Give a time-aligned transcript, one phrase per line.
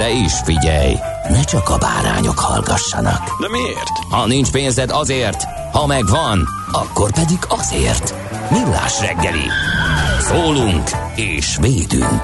[0.00, 0.94] De is figyelj,
[1.28, 3.40] ne csak a bárányok hallgassanak.
[3.40, 3.88] De miért?
[4.10, 8.14] Ha nincs pénzed azért, ha megvan, akkor pedig azért.
[8.50, 9.46] Millás reggeli.
[10.20, 12.20] Szólunk és védünk.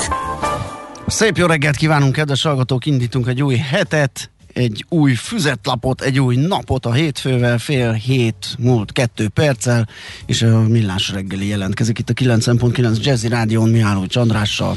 [1.06, 2.86] Szép jó reggelt kívánunk, kedves hallgatók!
[2.86, 8.92] Indítunk egy új hetet, egy új füzetlapot, egy új napot a hétfővel, fél hét múlt
[8.92, 9.88] kettő perccel,
[10.26, 14.76] és a Millás reggeli jelentkezik itt a 9.9 Jazzy Rádión Mihály Csandrással.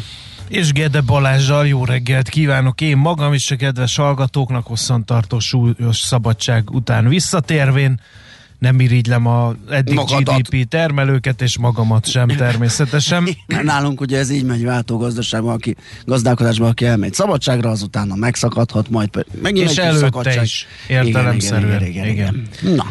[0.50, 6.70] És Gede Balázsral jó reggelt kívánok én magam is a kedves hallgatóknak hosszantartó súlyos szabadság
[6.72, 8.00] után visszatérvén.
[8.60, 10.38] Nem irigylem a eddig Magadat.
[10.38, 13.30] GDP termelőket, és magamat sem természetesen.
[13.48, 19.70] Nálunk ugye ez így megy váltógazdaságban, aki gazdálkodásban, aki elmegy szabadságra, azután megszakadhat, majd megint
[19.70, 21.82] És egy előtte is, értelemszerűen.
[21.82, 22.76] Igen, igen, igen, igen.
[22.76, 22.86] Na,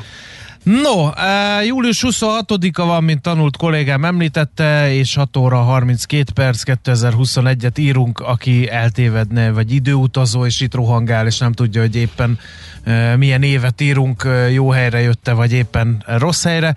[0.68, 7.78] No, eh, július 26-a van, mint tanult kollégám említette, és 6 óra 32 perc 2021-et
[7.78, 12.38] írunk, aki eltévedne, vagy időutazó, és itt rohangál, és nem tudja, hogy éppen
[12.82, 16.74] eh, milyen évet írunk, eh, jó helyre jötte, vagy éppen rossz helyre.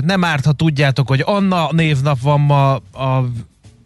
[0.00, 3.24] Nem árt, ha tudjátok, hogy Anna névnap van ma a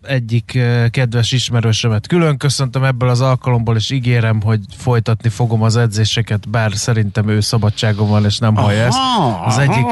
[0.07, 0.59] egyik
[0.91, 6.73] kedves ismerősömet külön köszöntöm ebből az alkalomból, és ígérem, hogy folytatni fogom az edzéseket, bár
[6.75, 8.99] szerintem ő szabadságon van, és nem hallja ezt.
[8.99, 9.87] Aha, Az egyik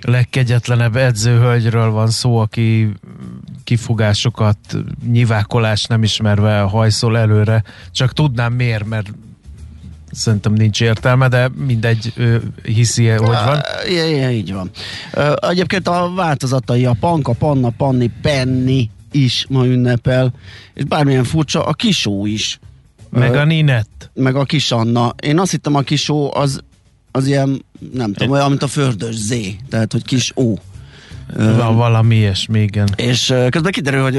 [0.00, 2.92] legkegyetlenebb edzőhölgyről van szó, aki
[3.64, 4.58] kifugásokat,
[5.10, 7.62] nyivákolás nem ismerve hajszol előre.
[7.90, 9.12] Csak tudnám miért, mert
[10.10, 13.60] szerintem nincs értelme, de mindegy, ő hiszi, hogy van.
[13.88, 14.70] Igen, így van.
[15.48, 20.32] Egyébként a változatai a Panka, Panna, Panni, Penni is ma ünnepel,
[20.74, 22.58] és bármilyen furcsa, a Kisó is.
[23.10, 24.10] Meg a Ninett.
[24.14, 25.14] meg a Kis Anna.
[25.22, 26.60] Én azt hittem a Kisó az,
[27.10, 29.34] az ilyen, nem tudom, olyan, mint a fördös Z,
[29.68, 30.54] tehát, hogy Kis Ó.
[31.36, 32.88] Van valami ilyesmi, igen.
[32.96, 34.16] és közben kiderül, hogy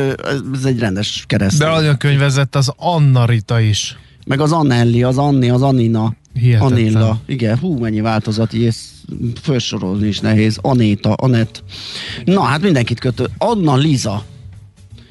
[0.53, 1.59] ez egy rendes kereszt.
[1.59, 3.97] De nagyon könyvezett az Anna Rita is.
[4.25, 6.13] Meg az Annelli, az Anni, az Anina.
[6.33, 6.71] Hihetetlen.
[6.71, 7.19] Anilla.
[7.25, 8.79] Igen, hú, mennyi változat, ezt
[9.41, 10.57] felsorolni is nehéz.
[10.61, 11.63] Anéta, Anett.
[12.25, 13.29] Na, hát mindenkit kötő.
[13.37, 14.25] Anna Liza.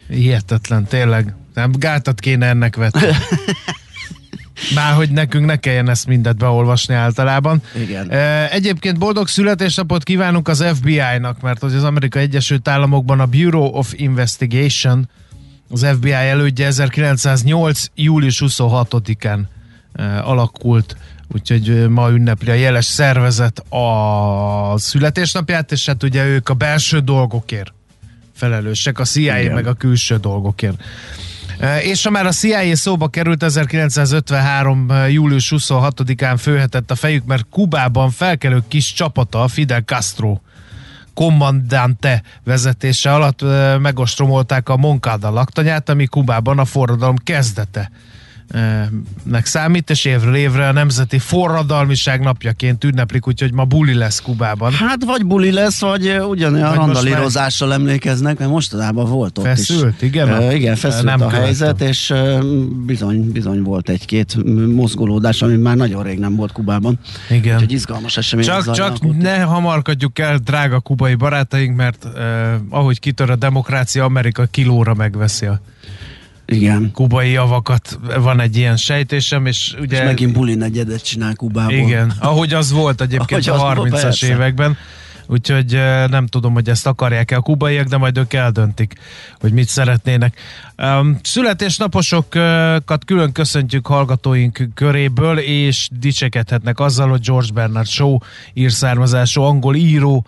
[0.08, 1.34] Hihetetlen, tényleg.
[1.54, 3.00] Nem, gátat kéne ennek vetni.
[4.74, 7.62] Bár hogy nekünk ne kelljen ezt mindet beolvasni általában.
[7.74, 8.10] Igen.
[8.50, 15.08] Egyébként boldog születésnapot kívánunk az FBI-nak, mert az Amerikai Egyesült Államokban a Bureau of Investigation,
[15.70, 17.84] az FBI elődje 1908.
[17.94, 19.40] július 26-án
[19.92, 20.96] e, alakult,
[21.34, 27.72] úgyhogy ma ünnepli a jeles szervezet a születésnapját, és hát ugye ők a belső dolgokért
[28.38, 29.54] felelősek, a CIA Igen.
[29.54, 30.82] meg a külső dolgokért.
[31.58, 34.92] E, És ha már a CIA szóba került, 1953.
[35.08, 40.38] július 26-án főhetett a fejük, mert Kubában felkelő kis csapata, a Fidel Castro
[41.14, 48.07] kommandante vezetése alatt e, megostromolták a Moncada laktanyát, ami Kubában a forradalom kezdete e,
[49.22, 54.72] nek számít, és évről évre a Nemzeti Forradalmiság napjaként ünneplik, úgyhogy ma buli lesz Kubában.
[54.72, 60.08] Hát vagy buli lesz, vagy ugyanolyan Vagy randalírozással emlékeznek, mert mostanában volt ott Feszült, is.
[60.08, 60.28] igen?
[60.28, 61.42] Ö, igen, feszült Nem a követtem.
[61.42, 62.38] helyzet, és ö,
[62.86, 64.36] bizony, bizony volt egy-két
[64.74, 66.98] mozgolódás, ami már nagyon rég nem volt Kubában.
[67.30, 67.54] Igen.
[67.54, 68.44] Úgyhogy izgalmas esemény.
[68.46, 74.44] Csak, csak ne hamarkadjuk el, drága kubai barátaink, mert eh, ahogy kitör a demokrácia, Amerika
[74.50, 75.60] kilóra megveszi a
[76.52, 76.90] Igen.
[76.92, 77.98] kubai javakat.
[78.20, 79.98] Van egy ilyen sejtésem, és ugye...
[79.98, 81.74] És megint buli negyedet csinál Kubából.
[81.74, 84.26] Igen, ahogy az volt egyébként Ahogy a az volt, 30-as persze.
[84.26, 84.76] években.
[85.26, 85.72] Úgyhogy
[86.10, 88.94] nem tudom, hogy ezt akarják-e a kubaiak, de majd ők eldöntik,
[89.40, 90.40] hogy mit szeretnének.
[91.22, 98.18] Születésnaposokat külön köszöntjük hallgatóink köréből, és dicsekedhetnek azzal, hogy George Bernard Shaw
[98.54, 100.26] írszármazású angol író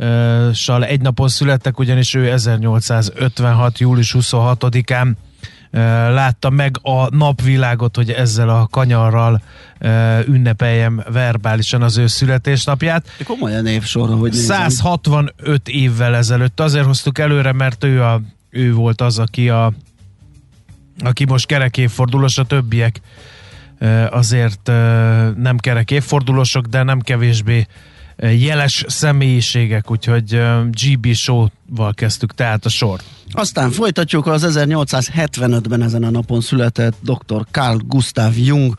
[0.00, 3.78] Nobel-díjassal egy napon születtek, ugyanis ő 1856.
[3.78, 5.12] július 26-án
[6.12, 9.42] látta meg a napvilágot, hogy ezzel a kanyarral
[10.26, 13.06] ünnepeljem verbálisan az ő születésnapját.
[13.24, 14.56] Komolyan évsorra, hogy nézem.
[14.56, 16.60] 165 évvel ezelőtt.
[16.60, 18.20] Azért hoztuk előre, mert ő, a,
[18.50, 19.72] ő volt az, aki, a,
[21.04, 23.00] aki most kerek évfordulós, a többiek
[24.10, 24.66] azért
[25.36, 27.66] nem kerek évfordulósok, de nem kevésbé
[28.22, 30.40] jeles személyiségek, úgyhogy
[30.70, 33.04] GB Show-val kezdtük tehát a sort.
[33.32, 37.46] Aztán folytatjuk az 1875-ben ezen a napon született dr.
[37.50, 38.74] Carl Gustav Jung,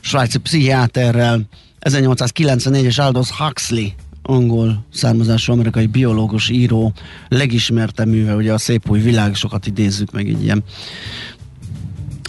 [0.00, 1.40] svájci pszichiáterrel,
[1.80, 3.86] 1894-es Aldous Huxley,
[4.22, 6.92] angol származású amerikai biológus, író,
[7.28, 10.64] legismertebb műve, ugye a Szép új világ, sokat idézzük meg így ilyen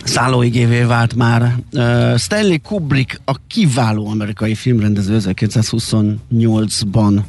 [0.04, 1.56] szállóigévé vált már.
[1.74, 7.22] Uh, Stanley Kubrick, a kiváló amerikai filmrendező 1928-ban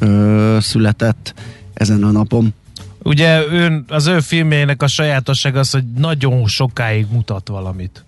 [0.00, 1.34] uh, született
[1.74, 2.54] ezen a napon.
[3.02, 8.04] Ugye ön, az ő filmjének a sajátosság az, hogy nagyon sokáig mutat valamit.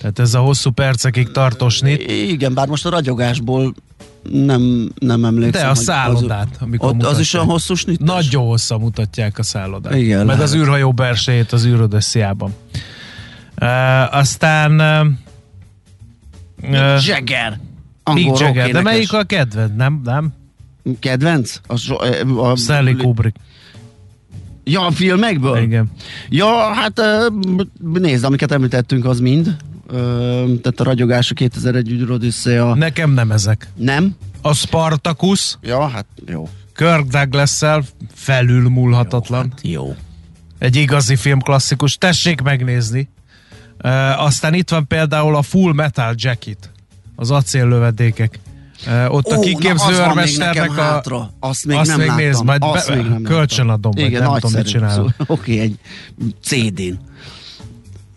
[0.00, 2.10] Tehát ez a hosszú percekig tartó snit.
[2.10, 3.74] Igen, bár most a ragyogásból
[4.32, 5.62] nem, nem emlékszem.
[5.62, 7.18] De a szállodát, az, amikor ott, mutatják.
[7.18, 8.00] az is a hosszú snit.
[8.00, 9.94] Nagyon hosszan mutatják a szállodát.
[9.94, 10.42] Igen, Meg lehet.
[10.42, 12.54] az űrhajó belsejét az űrodessziában.
[13.60, 14.80] Uh, aztán
[16.62, 17.60] uh, Jagger.
[18.12, 19.20] Mick Angol Jagger, de rock melyik énekes.
[19.20, 19.76] a kedved?
[19.76, 20.00] Nem?
[20.04, 20.32] Nem?
[21.00, 21.60] Kedvenc?
[21.66, 23.36] A, so, a, a, Stanley Kubrick.
[24.64, 25.58] Ja, a filmekből?
[25.62, 25.90] Igen.
[26.28, 27.00] Ja, hát
[27.82, 29.56] nézd, amiket említettünk, az mind.
[30.62, 32.74] Tehát a ragyogás, a 2001 űrodüsszea.
[32.74, 33.68] Nekem nem ezek.
[33.74, 34.16] Nem?
[34.42, 36.48] A Spartacus, Ja, hát jó.
[36.74, 37.84] Kirk Douglas-szel
[38.14, 39.48] felülmúlhatatlan.
[39.50, 39.94] Hát jó.
[40.58, 41.96] Egy igazi filmklasszikus.
[41.96, 43.08] Tessék megnézni.
[43.84, 46.70] Uh, aztán itt van például a Full Metal Jacket.
[47.16, 48.38] Az acéllövedékek.
[48.86, 50.80] Uh, ott a Ó, kiképző van még őrmesternek a...
[50.80, 51.30] hátra.
[51.40, 52.24] Azt még azt nem még láttam.
[52.24, 55.10] nézd, majd Azt be- még nem kölcsön adom, vagy Igen, nem tudom, mit csinálok.
[55.26, 55.78] Oké, egy
[56.42, 57.08] CD-n.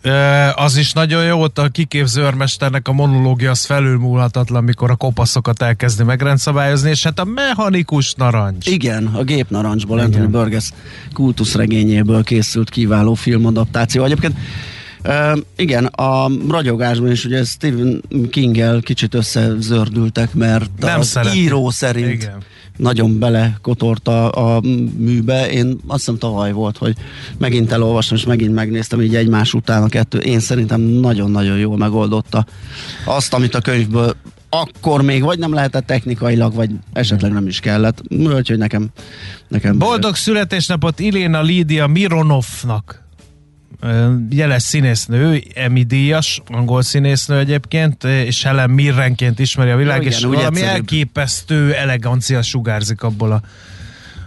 [0.06, 4.94] Uh, az is nagyon jó, ott a kiképző őrmesternek a monológia az felülmúlhatatlan, mikor a
[4.96, 8.66] kopaszokat elkezdi megrendszabályozni, és hát a mechanikus narancs.
[8.66, 10.10] Igen, a Gép Narancsból, Igen.
[10.10, 10.70] Anthony Burgess
[11.12, 14.04] kultuszregényéből készült kiváló filmadaptáció.
[14.04, 14.36] Egyébként
[15.04, 21.38] Uh, igen, a ragyogásban is ugye Stephen King-el kicsit összezördültek, mert Nem az szereti.
[21.38, 22.42] író szerint Igen.
[22.76, 24.60] nagyon belekotorta a
[24.98, 25.50] műbe.
[25.50, 26.94] Én azt hiszem tavaly volt, hogy
[27.38, 30.18] megint elolvastam, és megint megnéztem így egymás után a kettő.
[30.18, 32.46] Én szerintem nagyon-nagyon jól megoldotta
[33.04, 34.16] azt, amit a könyvből
[34.48, 38.02] akkor még vagy nem lehetett technikailag, vagy esetleg nem is kellett.
[38.10, 38.88] Úgyhogy nekem,
[39.48, 43.03] nekem Boldog születésnapot Iléna Lídia Mironovnak
[44.30, 50.12] jeles színésznő, Emmy díjas, angol színésznő egyébként, és Helen Mirrenként ismeri a világ, Ja, igen,
[50.18, 50.74] és valami egyszerűbb.
[50.74, 53.40] elképesztő elegancia sugárzik abból a,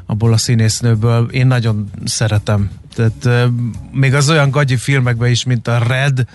[0.05, 1.27] abból a színésznőből.
[1.31, 2.69] Én nagyon szeretem.
[2.95, 3.49] Tehát
[3.91, 6.25] még az olyan gagyi filmekben is, mint a Red,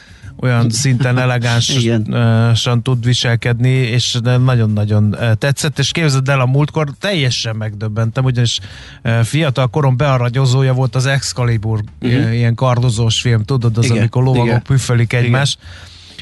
[0.43, 7.57] olyan szinten elegánsan tud viselkedni, és nagyon-nagyon ö, tetszett, és képzeld el, a múltkor teljesen
[7.57, 8.61] megdöbbentem, ugyanis
[9.03, 12.35] ö, fiatal korom bearanyozója volt az Excalibur, uh-huh.
[12.35, 14.63] ilyen kardozós film, tudod, az, Igen, amikor lovagok igen.
[14.63, 15.59] püfölik egymást,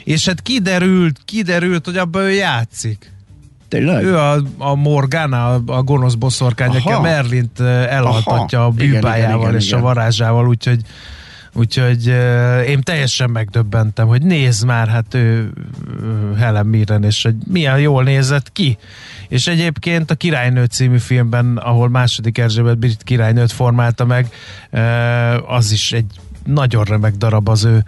[0.04, 3.12] és hát kiderült, kiderült, hogy abban ő játszik.
[3.68, 4.04] Tényleg?
[4.04, 8.68] Ő a, a Morgana, a, gonosz boszorkány, aki a Merlint eh, elaltatja Aha.
[8.68, 9.78] a Igen, bűbájával igen, igen, és igen.
[9.78, 10.80] a varázsával, úgyhogy
[11.52, 12.06] Úgyhogy
[12.66, 15.52] én teljesen megdöbbentem, hogy nézd már, hát ő
[16.38, 18.78] Helen Mirren, és hogy milyen jól nézett ki.
[19.28, 24.28] És egyébként a Királynő című filmben, ahol második Erzsébet brit királynőt formálta meg,
[25.46, 26.06] az is egy
[26.44, 27.84] nagyon remek darab az ő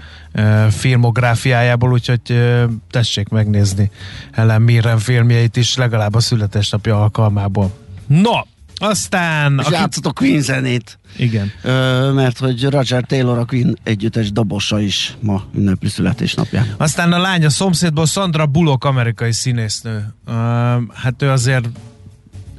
[0.71, 3.91] filmográfiájából, úgyhogy uh, tessék megnézni
[4.33, 7.73] Helen Mirren filmjeit is, legalább a születésnapja alkalmából.
[8.07, 8.41] No,
[8.83, 9.61] aztán...
[9.63, 10.99] És játszott Queen zenét.
[11.17, 11.53] Igen.
[11.63, 16.75] Ö, mert hogy Roger Taylor a Queen együttes dobosa is ma ünnepli születésnapján.
[16.77, 20.15] Aztán a lánya szomszédból Sandra Bullock, amerikai színésznő.
[20.27, 20.35] Uh,
[20.95, 21.69] hát ő azért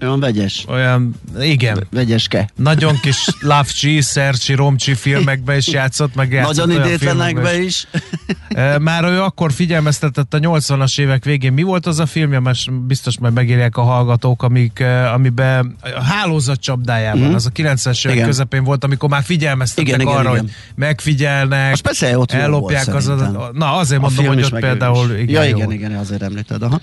[0.01, 0.65] Olyan vegyes.
[0.68, 2.50] olyan, igen, Vegyeske.
[2.56, 7.88] nagyon kis Lavcsi, Szercsi, Romcsi filmekbe is játszott, meg játszott Nagyon olyan idétlenekbe filmekbe is.
[8.81, 11.53] Már ő akkor figyelmeztetett a 80-as évek végén.
[11.53, 12.39] Mi volt az a filmje?
[12.39, 14.83] Most biztos majd megírják a hallgatók, amik,
[15.13, 17.33] amiben a hálózat csapdájában, Mhm.
[17.33, 18.27] az a 90-es évek Igen.
[18.27, 20.41] közepén volt, amikor már figyelmeztettek Igen, igen, arra, igen.
[20.41, 23.53] hogy megfigyelnek, persze ott ellopják volt az adat.
[23.53, 25.22] Na, azért A mondom, hogy ott például is.
[25.22, 25.72] igen, ja, igen, volt.
[25.77, 26.62] igen, azért említed.
[26.63, 26.79] Aha.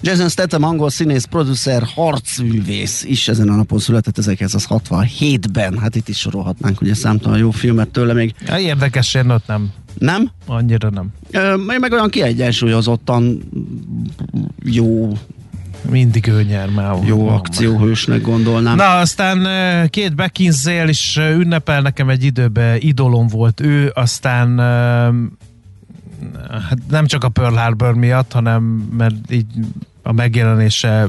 [0.00, 5.78] Jason Statham, angol színész, producer, harcművész is ezen a napon született 1967-ben.
[5.78, 8.34] Hát itt is sorolhatnánk ugye számtalan jó filmet tőle még.
[8.46, 9.72] Ja, érdekes, én ott nem.
[9.98, 10.30] Nem?
[10.46, 11.12] Annyira nem.
[11.30, 13.42] Ö, meg olyan kiegyensúlyozottan
[14.64, 15.12] jó
[15.90, 16.96] Mindig ő nyer már.
[17.04, 18.76] Jó akcióhősnek gondolnám.
[18.76, 24.58] Na, aztán két Beckinsale is ünnepel, nekem egy időben idolom volt ő, aztán
[26.50, 28.62] hát nem csak a Pearl Harbor miatt, hanem
[28.96, 29.46] mert így
[30.02, 31.08] a megjelenése,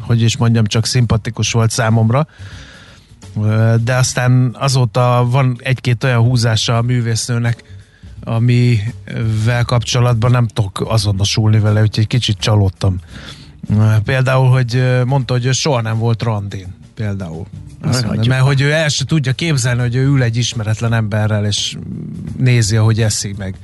[0.00, 2.26] hogy is mondjam, csak szimpatikus volt számomra.
[3.84, 7.77] De aztán azóta van egy-két olyan húzása a művésznőnek,
[8.28, 12.98] amivel kapcsolatban nem tudok azonosulni vele, úgyhogy kicsit csalódtam.
[14.04, 16.66] Például, hogy mondta, hogy ő soha nem volt randin.
[16.94, 17.46] Például.
[17.82, 21.76] Azt mert hogy ő el se tudja képzelni, hogy ő ül egy ismeretlen emberrel, és
[22.36, 23.54] nézi, ahogy eszik meg.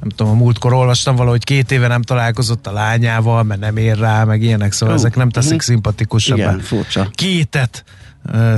[0.00, 3.98] Nem tudom, a múltkor olvastam valahogy két éve nem találkozott a lányával, mert nem ér
[3.98, 5.60] rá, meg ilyenek, szóval Ó, ezek nem teszik mhm.
[5.60, 7.10] szimpatikusabbá Igen, furcsa.
[7.14, 7.84] kétet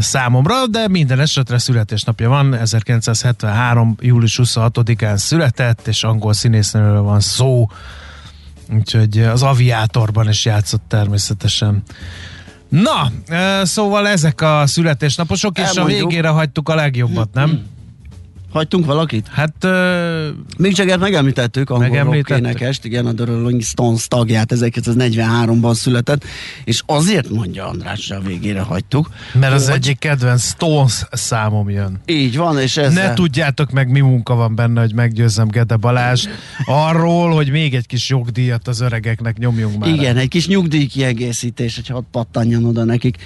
[0.00, 3.96] számomra, de minden esetre születésnapja van, 1973.
[4.00, 7.66] július 26-án született, és angol színésznőről van szó,
[8.74, 11.82] úgyhogy az aviátorban is játszott természetesen.
[12.68, 13.10] Na,
[13.62, 17.62] szóval ezek a születésnaposok, és a végére hagytuk a legjobbat, nem?
[18.52, 19.26] Hagytunk valakit?
[19.28, 26.24] Hát ö, Mick Jagger megemlítettük, angol énekest, igen, a The Rolling Stones tagját 1943-ban született,
[26.64, 29.10] és azért mondja András, hogy a végére hagytuk.
[29.40, 32.00] mert az hogy- egyik kedvenc Stones számom jön.
[32.06, 36.26] Így van, és ez Ne tudjátok meg, mi munka van benne, hogy meggyőzzem Gede Balázs
[36.64, 39.88] arról, hogy még egy kis jogdíjat az öregeknek nyomjunk már.
[39.88, 43.16] Igen, egy kis nyugdíj kiegészítés, hogy hadd pattanjon oda nekik.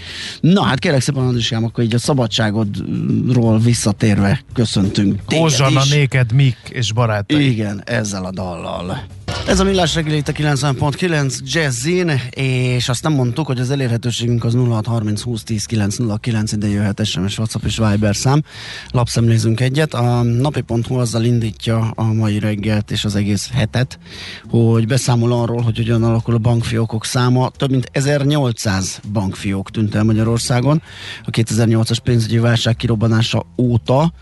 [0.40, 5.90] Na hát kérlek szépen, Andriskám, akkor így a szabadságodról visszatérve köszöntünk téged Hozsana is.
[5.90, 7.50] néked Mik és barátai.
[7.50, 9.00] Igen, ezzel a dallal.
[9.50, 14.44] Ez a Millás reggeli itt a 90.9 Jazzin, és azt nem mondtuk, hogy az elérhetőségünk
[14.44, 18.42] az 0630 20 10 909 ide jöhet SMS, WhatsApp és Viber szám.
[18.90, 19.94] Lapszemlézünk egyet.
[19.94, 23.98] A napi.hu azzal indítja a mai reggelt és az egész hetet,
[24.48, 27.50] hogy beszámol arról, hogy hogyan alakul a bankfiókok száma.
[27.56, 30.82] Több mint 1800 bankfiók tűnt el Magyarországon
[31.24, 34.12] a 2008-as pénzügyi válság kirobbanása óta,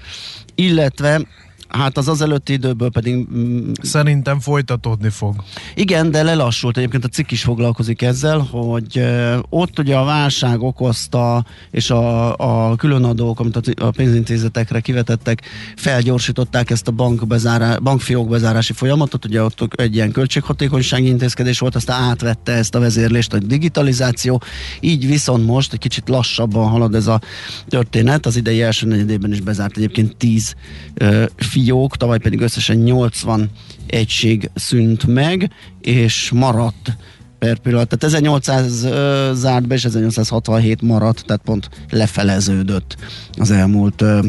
[0.54, 1.26] illetve
[1.68, 5.34] Hát az az előtti időből pedig mm, Szerintem folytatódni fog.
[5.74, 6.76] igen, de lelassult.
[6.76, 12.36] Egyébként a cikk is foglalkozik ezzel, hogy ö, ott ugye a válság okozta, és a,
[12.36, 15.42] a különadók, amit a, pénzintézetekre kivetettek,
[15.76, 19.24] felgyorsították ezt a bankbezárá, bankfiók bezárási folyamatot.
[19.24, 24.42] Ugye ott egy ilyen költséghatékonysági intézkedés volt, aztán átvette ezt a vezérlést a digitalizáció.
[24.80, 27.20] Így viszont most egy kicsit lassabban halad ez a
[27.68, 28.26] történet.
[28.26, 30.54] Az idei első negyedében is bezárt egyébként 10
[30.94, 31.24] ö,
[31.58, 33.50] fiók, tavaly pedig összesen 80
[33.86, 35.50] egység szűnt meg,
[35.80, 36.96] és maradt
[37.38, 37.88] per pillanat.
[37.88, 42.96] Tehát 1800 ö, zárt be, és 1867 maradt, tehát pont lefeleződött
[43.38, 44.26] az elmúlt ö,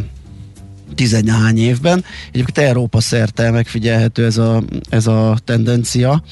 [0.95, 2.03] tizenhány évben.
[2.31, 6.23] Egyébként Európa szerte megfigyelhető ez a, ez a tendencia,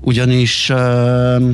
[0.00, 1.50] ugyanis ö,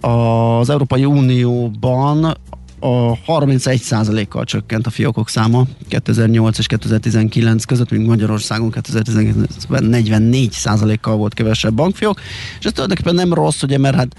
[0.00, 2.36] az Európai Unióban
[2.80, 11.34] a 31%-kal csökkent a fiókok száma 2008 és 2019 között, míg Magyarországon 2019-ben 44%-kal volt
[11.34, 12.20] kevesebb bankfiók,
[12.58, 14.16] és ez tulajdonképpen nem rossz, ugye, mert hát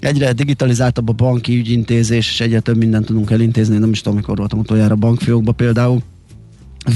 [0.00, 4.36] egyre digitalizáltabb a banki ügyintézés, és egyre több mindent tudunk elintézni, nem is tudom, mikor
[4.36, 6.02] voltam utoljára bankfiókba például,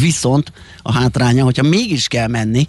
[0.01, 2.69] Viszont a hátránya, hogyha mégis kell menni,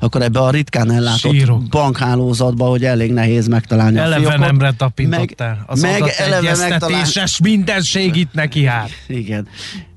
[0.00, 1.62] akkor ebbe a ritkán ellátott Sírok.
[1.68, 4.38] bankhálózatba, hogy elég nehéz megtalálni a Eleve fiókot.
[4.46, 5.64] nemre tapintottál.
[5.66, 8.90] Az meg eleve adategyeztetéses mindenség itt neki hát.
[9.08, 9.48] Igen.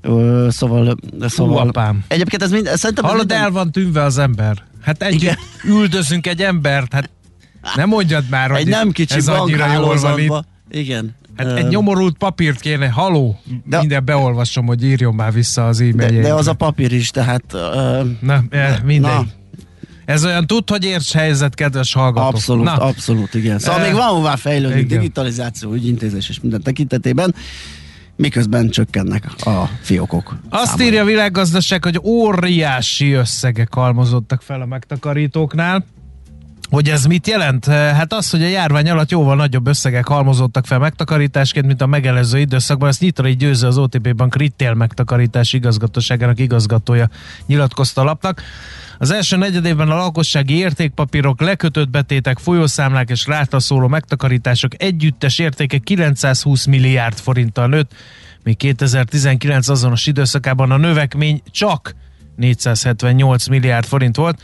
[0.02, 2.04] Ö, szóval, szóval apám.
[2.08, 4.64] egyébként ez mind, szerintem Hallod, minden- el van tűnve az ember.
[4.82, 5.36] Hát együtt Igen.
[5.64, 7.10] üldözünk egy embert, hát
[7.76, 10.44] nem mondjad már, hogy egy nem kicsi ez annyira jól van itt.
[10.70, 11.14] Igen.
[11.46, 15.84] Hát egy nyomorult papírt kéne, haló, De- minden beolvasom, hogy írjon már vissza az de,
[15.84, 16.22] e-mailjét.
[16.22, 19.10] de az a papír is, tehát ö, Na, eh, mindegy.
[19.12, 19.24] Na.
[20.04, 22.28] Ez olyan tud, hogy érts helyzet, kedves hallgatók.
[22.34, 23.58] Abszolút, Na, abszolút, igen.
[23.58, 24.98] Szóval Eh, még van hová fejlődni, igen.
[24.98, 27.34] digitalizáció, ügyintézés és minden tekintetében,
[28.16, 30.36] miközben csökkennek a fiókok.
[30.50, 30.86] Azt számai.
[30.86, 35.84] írja a világgazdaság, hogy óriási összegek halmozottak fel a megtakarítóknál.
[36.70, 37.64] Hogy ez mit jelent?
[37.66, 42.38] Hát az, hogy a járvány alatt jóval nagyobb összegek halmozottak fel megtakarításként, mint a megelőző
[42.38, 42.88] időszakban.
[42.88, 47.08] Ezt Nyitrai Győző az OTP Bank Retail megtakarítás igazgatóságának igazgatója
[47.46, 48.42] nyilatkozta a lapnak.
[48.98, 55.78] Az első negyedében a lakossági értékpapírok, lekötött betétek, folyószámlák és rátra szóló megtakarítások együttes értéke
[55.78, 57.92] 920 milliárd forinttal nőtt,
[58.42, 61.94] míg 2019 azonos időszakában a növekmény csak
[62.36, 64.40] 478 milliárd forint volt.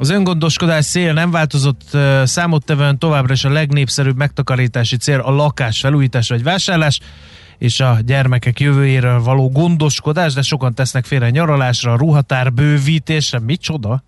[0.00, 6.28] Az öngondoskodás cél nem változott számottevően továbbra is a legnépszerűbb megtakarítási cél a lakás felújítás
[6.28, 7.00] vagy vásárlás
[7.58, 14.04] és a gyermekek jövőjéről való gondoskodás, de sokan tesznek félre nyaralásra, ruhatár bővítésre, micsoda?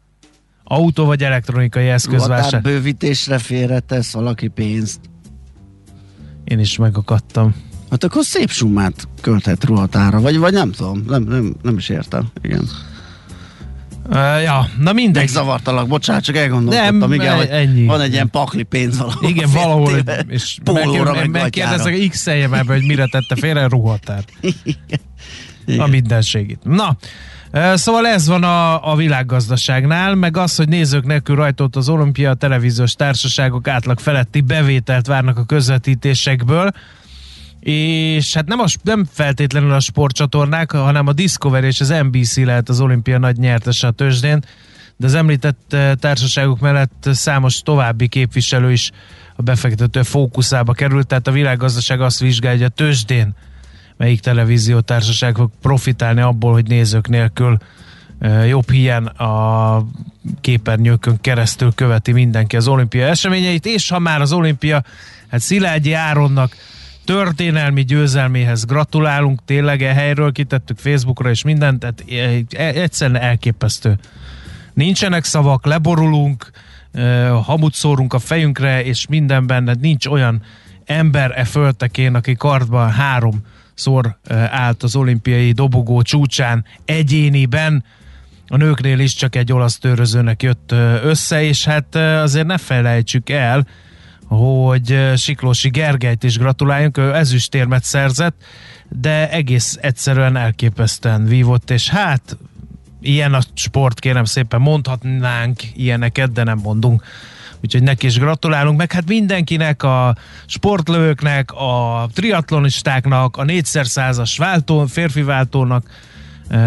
[0.64, 2.62] Autó vagy elektronikai eszközvásár.
[2.62, 5.00] bővítésre félretesz valaki pénzt.
[6.44, 7.54] Én is megakadtam.
[7.90, 12.26] Hát akkor szép summát költhet ruhatára, vagy, vagy nem tudom, nem, nem, nem is értem.
[12.42, 12.68] Igen.
[14.11, 15.23] Uh, ja, na mindegy.
[15.23, 17.87] Megzavartalak, bocsánat, csak elgondolkodtam, igen, hogy ennyi.
[17.87, 19.29] van egy ilyen pakli pénz valahol.
[19.29, 22.09] Igen, valahol, féltéve, és meg megkérdezek, gatyára.
[22.09, 24.33] x-eljem ebbe, hogy mire tette félre ruhatárt.
[25.79, 26.59] A mindenségét.
[26.62, 26.97] Na,
[27.75, 32.93] szóval ez van a, a világgazdaságnál, meg az, hogy nézők nélkül rajtolt az olimpia televíziós
[32.93, 36.71] társaságok átlag feletti bevételt várnak a közvetítésekből,
[37.61, 42.69] és hát nem, a, nem feltétlenül a sportcsatornák, hanem a Discovery és az NBC lehet
[42.69, 44.45] az olimpia nagy nyertese a tőzsdén,
[44.97, 48.90] de az említett eh, társaságok mellett számos további képviselő is
[49.37, 53.35] a befektető fókuszába került, tehát a világgazdaság azt vizsgálja, hogy a tőzsdén
[53.97, 57.59] melyik televíziótársaság fog profitálni abból, hogy nézők nélkül
[58.19, 59.87] eh, jobb hiány a
[60.40, 64.83] képernyőkön keresztül követi mindenki az olimpia eseményeit, és ha már az olimpia,
[65.31, 66.57] hát Szilágyi Áronnak
[67.04, 73.99] történelmi győzelméhez gratulálunk, tényleg e helyről kitettük Facebookra és mindent, tehát e- e- egyszerűen elképesztő.
[74.75, 76.50] Nincsenek szavak, leborulunk,
[76.92, 80.42] ö, hamut szórunk a fejünkre, és mindenben nincs olyan
[80.85, 87.85] ember e föltekén, aki kartban háromszor ö, állt az olimpiai dobogó csúcsán egyéniben,
[88.52, 93.66] a nőknél is csak egy olasz törözőnek jött össze, és hát azért ne felejtsük el,
[94.37, 98.34] hogy Siklósi Gergelyt is gratuláljunk, ő ezüstérmet szerzett,
[98.88, 102.37] de egész egyszerűen elképesztően vívott, és hát
[103.00, 107.04] ilyen a sport, kérem szépen, mondhatnánk ilyeneket, de nem mondunk.
[107.62, 114.87] Úgyhogy neki is gratulálunk, meg hát mindenkinek, a sportlövőknek, a triatlonistáknak, a négyszer százas váltó,
[114.87, 115.90] férfi váltónak,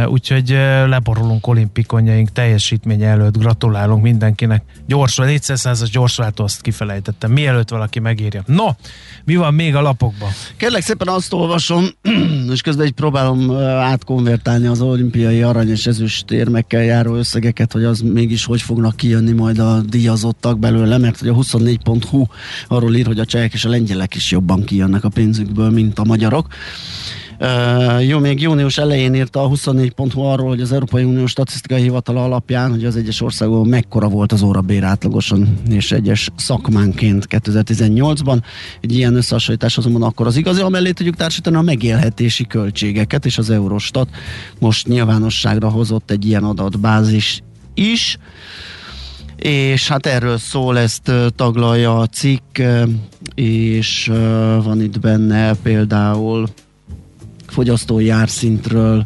[0.06, 0.50] úgyhogy
[0.88, 4.64] leborulunk olimpikonjaink teljesítménye előtt, gratulálunk mindenkinek.
[4.88, 8.44] Gyors, 400-as gyorsváltó, azt kifelejtettem, mielőtt valaki megírja.
[8.46, 8.66] No,
[9.26, 10.30] mi van még a lapokban?
[10.58, 11.86] Kérlek szépen azt olvasom,
[12.54, 18.00] és közben így próbálom átkonvertálni az olimpiai arany és ezüst érmekkel járó összegeket, hogy az
[18.00, 22.26] mégis hogy fognak kijönni majd a díjazottak belőle, mert hogy a 24.hu
[22.68, 26.04] arról ír, hogy a csehek és a lengyelek is jobban kijönnek a pénzükből, mint a
[26.04, 26.48] magyarok.
[28.08, 32.70] Jó, még június elején írta a 24.hu arról, hogy az Európai Unió statisztikai hivatala alapján,
[32.70, 38.42] hogy az egyes országokban mekkora volt az órabér átlagosan és egyes szakmánként 2018-ban.
[38.82, 43.50] Egy ilyen összehasonlítás azonban akkor az igazi, amellé tudjuk társítani a megélhetési költségeket, és az
[43.50, 44.10] Eurostat
[44.60, 47.44] most nyilvánosságra hozott egy ilyen adatbázis
[47.74, 48.18] is
[49.38, 52.60] és hát erről szól, ezt taglalja a cikk,
[53.36, 54.12] és
[54.64, 56.48] van itt benne például
[57.54, 59.04] fogyasztói árszintről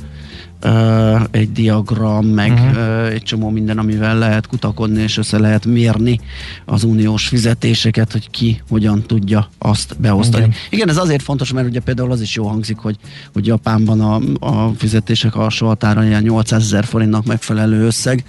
[0.60, 3.06] ö, egy diagram, meg uh-huh.
[3.06, 6.20] egy csomó minden, amivel lehet kutakodni, és össze lehet mérni
[6.66, 10.44] az uniós fizetéseket, hogy ki hogyan tudja azt beosztani.
[10.44, 10.56] Igen.
[10.70, 12.96] Igen, ez azért fontos, mert ugye például az is jó hangzik, hogy,
[13.34, 18.24] hogy Japánban a, a fizetések alsó határa ilyen 800 ezer forintnak megfelelő összeg,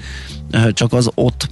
[0.51, 1.49] ö, csak az ott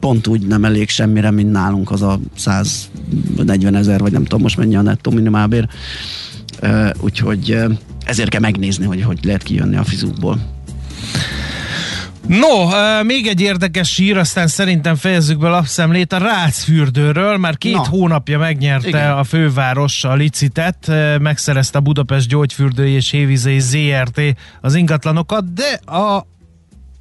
[0.00, 4.56] pont úgy nem elég semmire, mint nálunk az a 140 ezer, vagy nem tudom most
[4.56, 5.68] mennyi a nettó minimálbér.
[6.60, 7.66] Ö, Úgyhogy ö,
[8.04, 10.38] ezért kell megnézni, hogy hogy lehet kijönni a fizukból.
[12.26, 12.68] No,
[13.02, 17.74] még egy érdekes hír, aztán szerintem fejezzük be a lapszemlét a Rácz fürdőről, már két
[17.74, 17.88] Na.
[17.88, 19.10] hónapja megnyerte Igen.
[19.10, 24.20] a főváros a licitet, megszerezte a Budapest Gyógyfürdői és Hévizei ZRT
[24.60, 26.26] az ingatlanokat, de a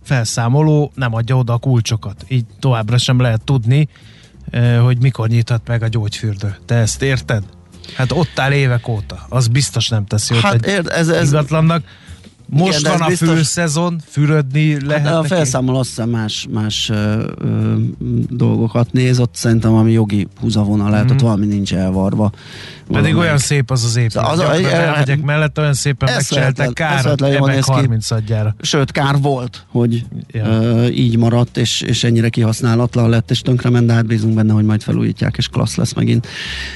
[0.04, 2.26] felszámoló nem adja oda a kulcsokat.
[2.28, 3.88] Így továbbra sem lehet tudni,
[4.82, 6.56] hogy mikor nyithat meg a gyógyfürdő.
[6.66, 7.44] Te ezt érted?
[7.96, 9.26] Hát ott áll évek óta.
[9.30, 11.84] Az biztos nem teszi Hát egy érd, ez, ez ingatlannak.
[12.50, 15.28] Most Igen, van a biztos- főszezon, fürödni lehet Hát a neki.
[15.28, 17.76] felszámoló azt hiszem más, más ö, ö,
[18.30, 22.30] dolgokat néz, ott szerintem ami jogi húzavona lehet, ott valami nincs elvarva.
[22.30, 23.18] Pedig Valamelyik.
[23.18, 24.26] olyan szép az az épület.
[24.28, 27.72] Az Az, az, e- elmegyek mellett, olyan szépen megcseltek, kár, ebben néz ki.
[27.72, 28.56] 30 adjára.
[28.62, 30.46] Sőt, kár volt, hogy Ja.
[30.46, 34.66] ö, így maradt, és, és ennyire kihasználatlan lett, és tönkrement, de hát bízunk benne, hogy
[34.66, 36.28] majd felújítják, és klassz lesz megint.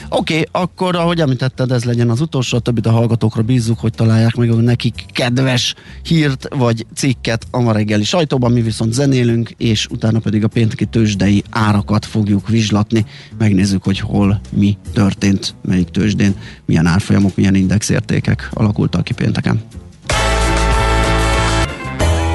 [0.10, 3.94] Oké, okay, akkor, ahogy említetted, ez legyen az utolsó, a többit a hallgatókra bízzuk, hogy
[3.94, 5.63] találják meg nekik kedves
[6.04, 10.86] hírt vagy cikket a ma reggeli sajtóban, mi viszont zenélünk, és utána pedig a pénteki
[10.86, 13.06] tőzsdei árakat fogjuk vizslatni,
[13.38, 19.62] megnézzük, hogy hol mi történt, melyik tőzsdén, milyen árfolyamok, milyen indexértékek alakultak ki pénteken.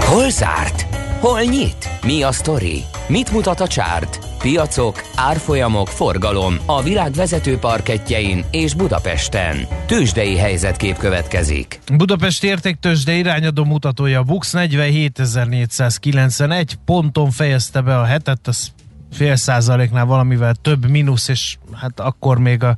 [0.00, 0.86] Hol zárt?
[1.20, 1.88] Hol nyit?
[2.02, 2.82] Mi a sztori?
[3.08, 4.27] Mit mutat a csárt?
[4.38, 9.56] Piacok, árfolyamok, forgalom a világ vezető parketjein és Budapesten.
[9.86, 11.80] Tősdei helyzetkép következik.
[11.96, 18.72] Budapest értéktősde irányadó mutatója Bux 47.491 ponton fejezte be a hetet, az
[19.12, 22.76] fél százaléknál valamivel több mínusz, és hát akkor még a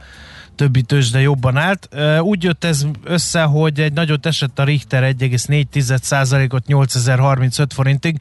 [0.57, 1.89] többi tőzsde jobban állt.
[2.21, 8.21] Úgy jött ez össze, hogy egy nagyot esett a Richter 1,4%-ot 8035 forintig,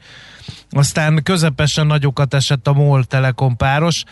[0.70, 4.04] aztán közepesen nagyokat esett a MOL Telekom páros,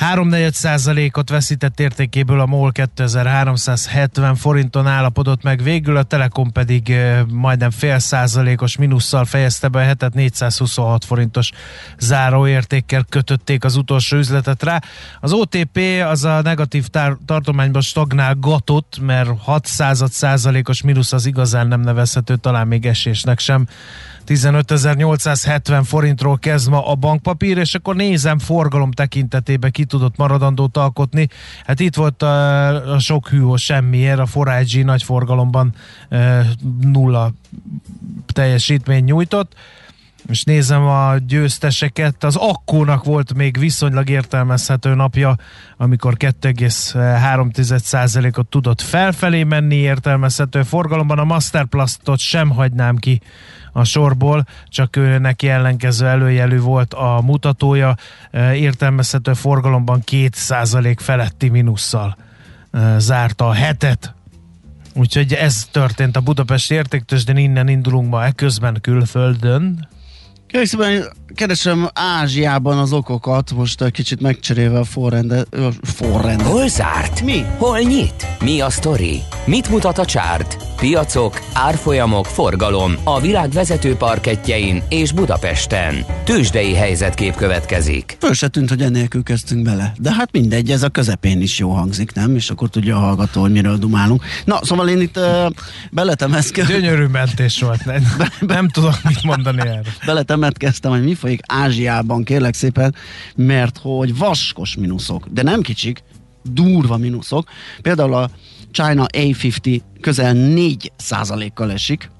[0.00, 6.96] 3,4 százalékot veszített értékéből a MOL 2370 forinton állapodott meg, végül a Telekom pedig
[7.28, 11.50] majdnem fél százalékos minusszal fejezte be a hetet, 426 forintos
[11.98, 14.80] záróértékkel kötötték az utolsó üzletet rá.
[15.20, 19.66] Az OTP az a negatív tar- tartományban stagnálgatott, mert 6
[20.10, 23.66] százalékos mínusz az igazán nem nevezhető, talán még esésnek sem
[24.32, 31.28] 15.870 forintról kezd ma a bankpapír, és akkor nézem forgalom tekintetében ki tudott maradandót alkotni.
[31.66, 35.74] Hát itt volt a, a sok hűhó semmiért, a Forágyi nagy forgalomban
[36.08, 36.46] e,
[36.80, 37.32] nulla
[38.32, 39.54] teljesítmény nyújtott
[40.28, 45.36] és nézem a győzteseket, az Akkónak volt még viszonylag értelmezhető napja,
[45.76, 53.20] amikor 2,3%-ot tudott felfelé menni értelmezhető forgalomban, a Masterplastot sem hagynám ki
[53.72, 57.94] a sorból, csak ő neki ellenkező előjelű volt a mutatója,
[58.54, 62.16] értelmezhető forgalomban 2% feletti minusszal
[62.96, 64.14] zárta a hetet.
[64.94, 69.88] Úgyhogy ez történt a Budapesti értéktős, de innen indulunk ma eközben külföldön.
[70.52, 75.48] Kérlek keresem Ázsiában az okokat, most egy kicsit megcserélve a forrendet.
[75.82, 76.46] forrendet.
[76.46, 77.22] Hol zárt?
[77.22, 77.44] Mi?
[77.58, 78.26] Hol nyit?
[78.40, 79.22] Mi a sztori?
[79.46, 80.56] Mit mutat a csárt?
[80.76, 86.04] Piacok, árfolyamok, forgalom a világ vezető parketjein és Budapesten.
[86.24, 88.16] Tősdei helyzetkép következik.
[88.20, 89.92] Föl se tűnt, hogy ennélkül kezdtünk bele.
[89.98, 92.36] De hát mindegy, ez a közepén is jó hangzik, nem?
[92.36, 94.24] És akkor tudja a hallgató, hogy miről dumálunk.
[94.44, 95.50] Na, szóval én itt uh,
[95.90, 96.80] beletemezkedem.
[96.80, 97.84] Gyönyörű mentés volt.
[97.84, 98.02] Nem,
[98.40, 99.82] nem tudok mit mondani erre.
[100.42, 102.94] Beletemetkeztem, hogy mi folyik Ázsiában, kérlek szépen,
[103.36, 106.02] mert hogy vaskos mínuszok, de nem kicsik,
[106.42, 107.48] durva mínuszok.
[107.82, 108.30] Például a
[108.70, 112.10] China A50 közel 4% kal esik,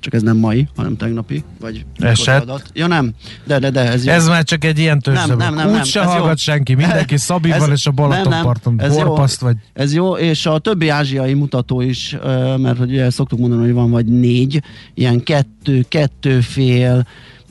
[0.00, 2.42] csak ez nem mai, hanem tegnapi, vagy Eset.
[2.42, 2.70] adat.
[2.74, 3.12] Ja nem,
[3.44, 4.12] de, de, de ez jó.
[4.12, 5.26] Ez már csak egy ilyen tőzsde.
[5.26, 5.80] Nem, nem, nem, nem.
[5.80, 6.34] Úgy se hallgat jó.
[6.34, 8.80] senki, mindenki Szabival és a Balatonparton.
[8.80, 9.56] Ez Borpaszt vagy.
[9.72, 12.16] Ez jó, és a többi ázsiai mutató is,
[12.56, 14.62] mert hogy ugye szoktuk mondani, hogy van vagy négy,
[14.94, 17.06] ilyen kettő, kettő fél,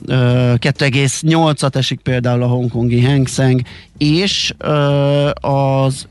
[0.06, 3.60] 2,8-at esik például a hongkongi Hang Seng,
[3.98, 4.54] és
[5.40, 6.06] az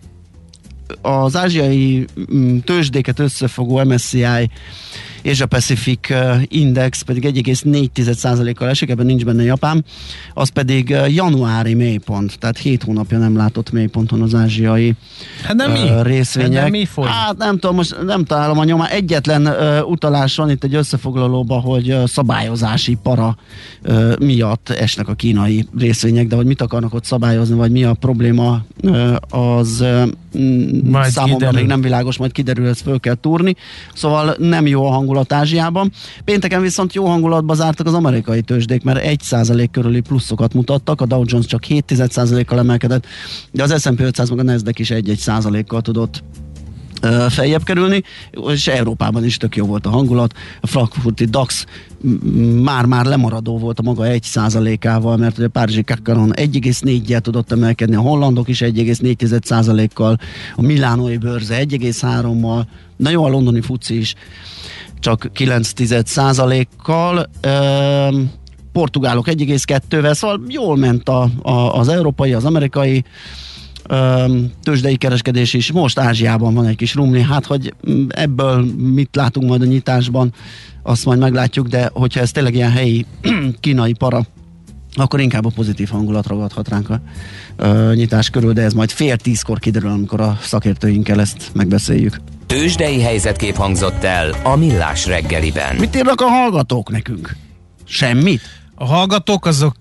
[1.02, 4.50] az ázsiai mm, tőzsdéket összefogó MSCI
[5.22, 6.00] és a Pacific
[6.48, 9.86] Index pedig 1,4%-kal esik, ebben nincs benne Japán,
[10.34, 14.96] az pedig januári mélypont, tehát 7 hónapja nem látott mélyponton az ázsiai
[15.44, 15.80] hát nem mi?
[16.02, 16.54] részvények.
[16.54, 17.08] Hát nem mi foly?
[17.08, 18.92] Hát nem tudom, most nem találom a nyomát.
[18.92, 23.38] Egyetlen uh, utalás van itt egy összefoglalóban, hogy uh, szabályozási para
[23.84, 27.94] uh, miatt esnek a kínai részvények, de hogy mit akarnak ott szabályozni, vagy mi a
[27.94, 30.08] probléma, uh, az uh,
[31.04, 31.60] számomra kiderül.
[31.60, 33.56] még nem világos, majd kiderül, ezt föl kell túrni.
[33.94, 35.92] Szóval nem jó a hangulat Ázsiában.
[36.24, 41.24] Pénteken viszont jó hangulatba zártak az amerikai tőzsdék, mert 1% körüli pluszokat mutattak, a Dow
[41.26, 43.06] Jones csak 7%-kal emelkedett,
[43.52, 46.24] de az S&P 500 meg a Nasdaq is 1-1%-kal tudott
[47.30, 48.04] feljebb kerülni,
[48.54, 50.34] és Európában is tök jó volt a hangulat.
[50.62, 51.66] A frankfurti DAX
[52.62, 58.48] már-már lemaradó volt a maga 1%-ával, mert a Párizsi Kakaron 1,4-jel tudott emelkedni, a hollandok
[58.48, 60.20] is 1,4%-kal,
[60.56, 62.64] a Milánói bőrze 1,3-mal,
[62.96, 64.16] na jó, a londoni fuci is
[65.08, 67.30] csak 9,1%-kal.
[68.72, 73.04] Portugálok 1,2-vel, szóval jól ment a, a, az európai, az amerikai
[74.64, 75.72] tőzsdei kereskedés is.
[75.72, 77.74] Most Ázsiában van egy kis rumli, hát hogy
[78.08, 80.34] ebből mit látunk majd a nyitásban,
[80.84, 83.06] azt majd meglátjuk, de hogyha ez tényleg ilyen helyi
[83.60, 84.26] kínai para,
[85.04, 87.02] akkor inkább a pozitív hangulat ragadhat ránk a
[87.56, 92.20] ö, nyitás körül, de ez majd fél tízkor kiderül, amikor a szakértőinkkel ezt megbeszéljük.
[92.46, 95.76] Tőzsdei helyzetkép hangzott el a Millás reggeliben.
[95.76, 97.36] Mit írnak a hallgatók nekünk?
[97.86, 98.42] Semmit?
[98.76, 99.76] A hallgatók azok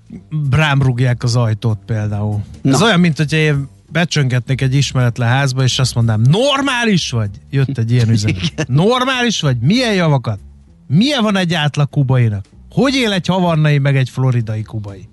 [0.51, 2.41] brámrugják az ajtót például.
[2.63, 2.73] Na.
[2.73, 7.31] Ez olyan, mint hogyha én becsöngetnék egy ismeretlen házba, és azt mondám, normális vagy?
[7.51, 8.65] Jött egy ilyen üzenet.
[8.69, 9.59] Normális vagy?
[9.59, 10.39] Milyen javakat?
[10.87, 12.45] Milyen van egy átlag kubainak?
[12.77, 15.09] Hogy él egy havannai, meg egy floridai kubai?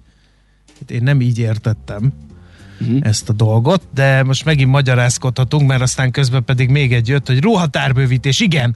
[0.80, 2.14] Hát én nem így értettem
[2.82, 3.00] uh-huh.
[3.02, 7.42] ezt a dolgot, de most megint magyarázkodhatunk, mert aztán közben pedig még egy jött, hogy
[7.42, 8.76] ruhatárbővítés, igen,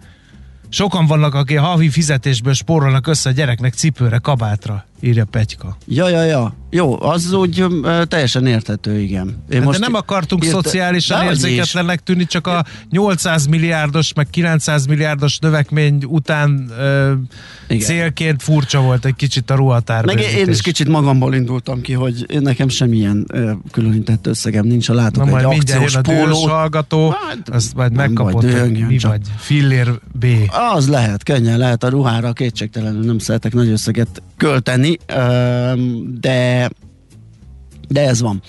[0.70, 4.86] sokan vannak, akik havi fizetésből spórolnak össze a gyereknek cipőre, kabátra.
[5.02, 5.78] Írja Petyka.
[5.86, 6.56] Ja, ja, ja.
[6.70, 9.44] Jó, az úgy ö, teljesen érthető, igen.
[9.50, 14.86] Én Hát de nem akartunk írta- szociálisan érzéketlennek tűnni, csak a 800 milliárdos, meg 900
[14.86, 17.14] milliárdos növekmény után ö,
[17.68, 17.86] Igen.
[17.88, 20.06] célként furcsa volt egy kicsit a ruhatár.
[20.06, 24.94] Meg én is kicsit magamból indultam ki, hogy nekem semmilyen ö, különített összegem nincs, Na
[24.94, 26.50] látok majd egy akciós a pólót.
[26.50, 29.12] hallgató, Hát, azt majd megkapod, baj, hogy mi csak.
[29.12, 29.22] vagy.
[29.38, 30.26] Fillér B.
[30.76, 36.70] Az lehet, könnyen lehet a ruhára, kétségtelenül nem szeretek nagy összeget költeni, öm, de
[37.88, 38.42] de ez van.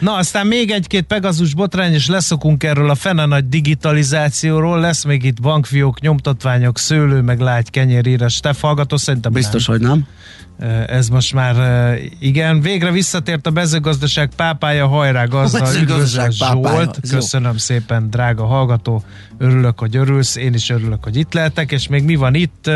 [0.00, 4.80] Na, aztán még egy-két Pegazus botrány, és leszokunk erről a fene nagy digitalizációról.
[4.80, 8.40] Lesz még itt bankfiók, nyomtatványok, szőlő, meg lágy kenyérírás.
[8.40, 9.76] Te hallgató, szerintem Biztos, nem.
[9.76, 10.06] hogy nem.
[10.86, 11.56] Ez most már
[12.20, 12.60] igen.
[12.60, 16.98] Végre visszatért a mezőgazdaság pápája, hajrá gazda, pápája, Zsolt.
[17.02, 17.16] ez jó.
[17.18, 19.02] Köszönöm szépen, drága hallgató.
[19.38, 22.70] Örülök, hogy örülsz, én is örülök, hogy itt lehetek, és még mi van itt?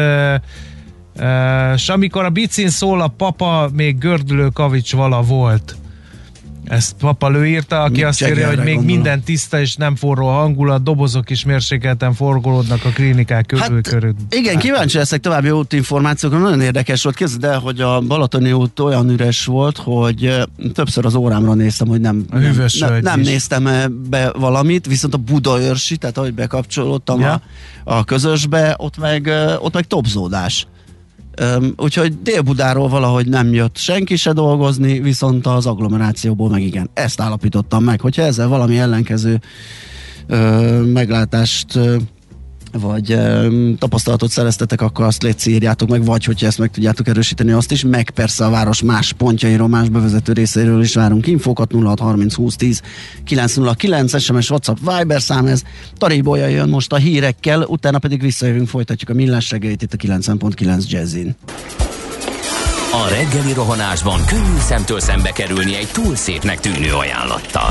[1.74, 5.76] És amikor a bicin szól, a papa még gördülő kavics vala volt.
[6.64, 8.84] Ezt papa lő írta, aki Mit azt írja, hogy még gondolom.
[8.84, 14.14] minden tiszta és nem forró hangulat, dobozok is mérsékelten forgolódnak a klinikák körül, körül.
[14.18, 16.38] Hát, igen, kíváncsi leszek további útinformációkra.
[16.38, 17.16] Nagyon érdekes volt.
[17.16, 20.34] Képzeld el, hogy a Balatoni út olyan üres volt, hogy
[20.74, 23.26] többször az órámra néztem, hogy nem, A nem, hölgy nem is.
[23.26, 23.68] néztem
[24.10, 27.32] be valamit, viszont a Budaörsi, tehát ahogy bekapcsolódtam Ja.
[27.84, 30.66] a, a közösbe, ott meg, ott meg topzódás.
[31.36, 36.90] Öm, úgyhogy Dél-Budáról valahogy nem jött senki se dolgozni, viszont az agglomerációból meg igen.
[36.94, 39.40] Ezt állapítottam meg, hogyha ezzel valami ellenkező
[40.26, 41.96] ö, meglátást ö,
[42.80, 47.52] vagy ö, tapasztalatot szereztetek, akkor azt légy írjátok meg, vagy hogyha ezt meg tudjátok erősíteni,
[47.52, 52.34] azt is, meg persze a város más pontjairól, más bevezető részéről is várunk infókat, 0630
[52.34, 52.82] 20 10
[53.24, 55.62] 909, SMS, WhatsApp, Viber szám ez,
[55.98, 60.88] Taribolya jön most a hírekkel, utána pedig visszajövünk, folytatjuk a millás reggelit itt a 90.9
[60.88, 61.34] Jazzin.
[62.92, 67.70] A reggeli rohanásban könnyű szemtől szembe kerülni egy túl szépnek tűnő ajánlattal.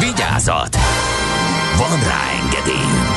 [0.00, 0.76] Vigyázat!
[1.76, 3.16] Van rá engedélyünk!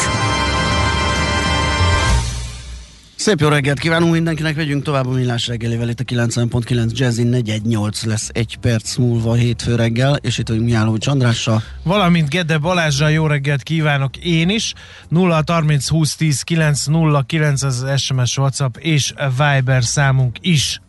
[3.15, 8.03] Szép jó reggelt kívánunk mindenkinek, vegyünk tovább a millás reggelével itt a 90.9 Jazzin 418
[8.03, 11.63] lesz egy perc múlva hétfő reggel, és itt vagyunk Mihálovics Andrással.
[11.83, 14.73] Valamint Gede Balázsral jó reggelt kívánok én is.
[15.07, 20.81] 0 30 20 10 9 0 9 az SMS, WhatsApp és Viber számunk is.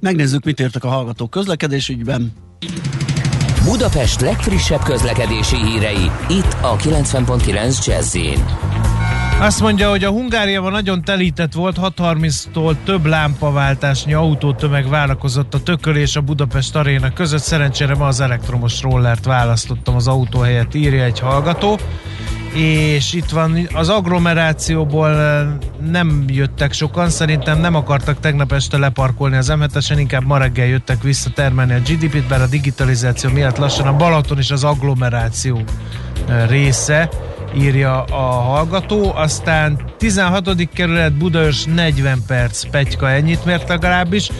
[0.00, 2.32] Megnézzük, mit értek a hallgatók közlekedésügyben.
[3.64, 8.16] Budapest legfrissebb közlekedési hírei, itt a 90.9 jazz
[9.40, 16.04] Azt mondja, hogy a Hungáriában nagyon telített volt, 6.30-tól több lámpaváltásnyi autótömeg várakozott a Tököl
[16.14, 17.42] a Budapest aréna között.
[17.42, 21.78] Szerencsére ma az elektromos rollert választottam az autó helyett, írja egy hallgató.
[22.54, 25.10] És itt van, az agglomerációból
[25.90, 31.02] nem jöttek sokan, szerintem nem akartak tegnap este leparkolni az m inkább ma reggel jöttek
[31.02, 35.60] visszatermelni a GDP-t, bár a digitalizáció miatt lassan a Balaton is az agglomeráció
[36.48, 37.08] része
[37.56, 39.12] írja a hallgató.
[39.14, 40.68] Aztán 16.
[40.74, 44.30] kerület Budaörs 40 perc, Petyka ennyit mért legalábbis.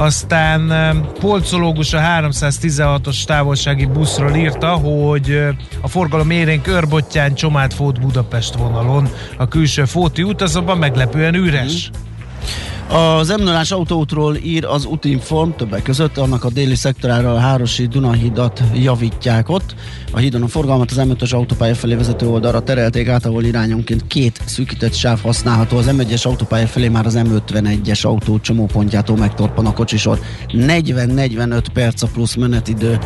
[0.00, 0.72] Aztán
[1.18, 5.42] polcológus a 316-os távolsági buszról írta, hogy
[5.80, 11.90] a forgalom érénk Őrbottyán, Csomád Fót Budapest vonalon a külső Fóti út azonban meglepően üres.
[12.90, 17.86] Az m 0 autóútról ír az Utinform, többek között annak a déli szektorára a Hárosi
[17.86, 19.74] Dunahidat javítják ott.
[20.12, 24.40] A hídon a forgalmat az M5-ös autópálya felé vezető oldalra terelték át, ahol irányonként két
[24.44, 25.76] szűkített sáv használható.
[25.76, 30.20] Az M1-es autópálya felé már az M51-es autó csomópontjától megtorpan a kocsisor.
[30.48, 32.98] 40-45 perc a plusz menetidő.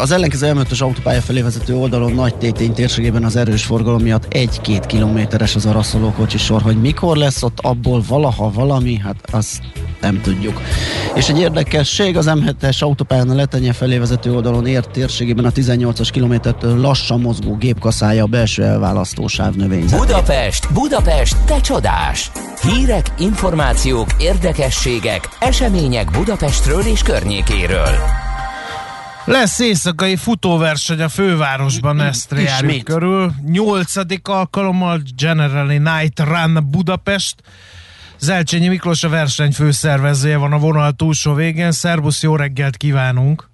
[0.00, 4.84] Az ellenkező M5-ös autópálya felé vezető oldalon nagy tétény térségében az erős forgalom miatt 1-2
[4.86, 9.62] kilométeres az araszoló kocsisor, hogy mikor lesz ott abból valaha valami, hát azt
[10.00, 10.60] nem tudjuk.
[11.14, 16.08] És egy érdekesség, az M7-es autópályán a Letenye felé vezető oldalon ért térségében a 18-as
[16.12, 19.98] kilométertől lassan mozgó gépkaszája a belső elválasztósáv növényzet.
[19.98, 22.30] Budapest, Budapest, te csodás!
[22.62, 28.21] Hírek, információk, érdekességek, események Budapestről és környékéről.
[29.24, 33.30] Lesz éjszakai futóverseny a fővárosban, ezt járjuk körül.
[33.50, 37.34] Nyolcadik alkalommal Generali Night Run Budapest.
[38.18, 41.72] Zelcsényi Miklós a verseny főszervezője van a vonal túlsó végén.
[41.72, 43.48] Szerbusz, jó reggelt kívánunk!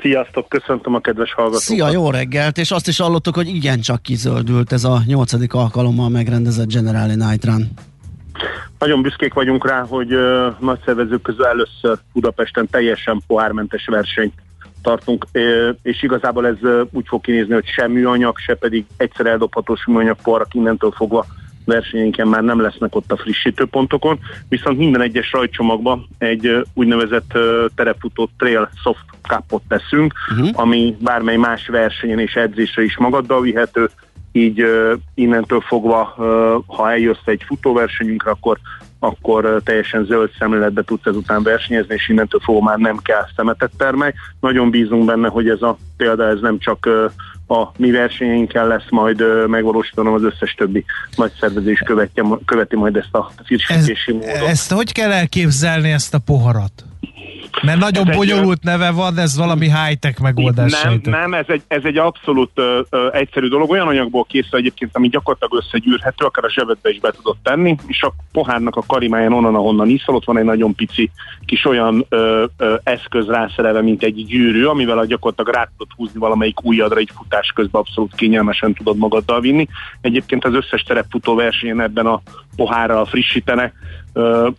[0.00, 1.62] Sziasztok, köszöntöm a kedves hallgatókat!
[1.62, 2.58] Szia, jó reggelt!
[2.58, 7.70] És azt is hallottuk, hogy igencsak kizöldült ez a nyolcadik alkalommal megrendezett Generali Night Run.
[8.78, 14.32] Nagyon büszkék vagyunk rá, hogy uh, nagy szervezők közül először Budapesten teljesen pohármentes versenyt
[14.84, 15.26] tartunk,
[15.82, 20.54] és igazából ez úgy fog kinézni, hogy sem műanyag, se pedig egyszer eldobhatós műanyag poharak
[20.54, 21.26] innentől fogva
[21.64, 24.18] versenyeinken már nem lesznek ott a frissítőpontokon,
[24.48, 27.38] viszont minden egyes rajtcsomagba egy úgynevezett
[27.74, 30.48] terepfutó trail soft cupot teszünk, uh-huh.
[30.52, 33.90] ami bármely más versenyen és edzésre is magaddal vihető,
[34.32, 34.64] így
[35.14, 36.14] innentől fogva,
[36.66, 38.58] ha eljössz egy futóversenyünkre, akkor
[39.04, 44.12] akkor teljesen zöld szemléletbe tudsz ezután versenyezni, és innentől fogva már nem kell szemetet termelj.
[44.40, 46.88] Nagyon bízunk benne, hogy ez a példa ez nem csak
[47.48, 50.84] a mi versenyeinkkel lesz majd megvalósítanom az összes többi
[51.16, 54.28] nagy szervezés követi, követi majd ezt a frissítési módot.
[54.28, 56.84] Ezt hogy kell elképzelni ezt a poharat?
[57.62, 60.70] Mert nagyon ez bonyolult egy, neve van, ez valami high-tech megoldás.
[60.70, 61.12] Nem, sejtett.
[61.12, 63.70] nem ez, egy, ez egy abszolút ö, ö, egyszerű dolog.
[63.70, 68.02] Olyan anyagból készül egyébként, ami gyakorlatilag összegyűrhető, akár a zsebedbe is be tudod tenni, és
[68.02, 71.10] a pohárnak a karimáján onnan, ahonnan iszol, ott van egy nagyon pici
[71.44, 76.18] kis olyan ö, ö, eszköz rászerelve, mint egy gyűrű, amivel a gyakorlatilag rá tudod húzni
[76.18, 79.68] valamelyik ujjadra egy futás közben abszolút kényelmesen tudod magaddal vinni.
[80.00, 82.20] Egyébként az összes terepfutó versenyen ebben a
[82.56, 83.74] pohárral frissítenek,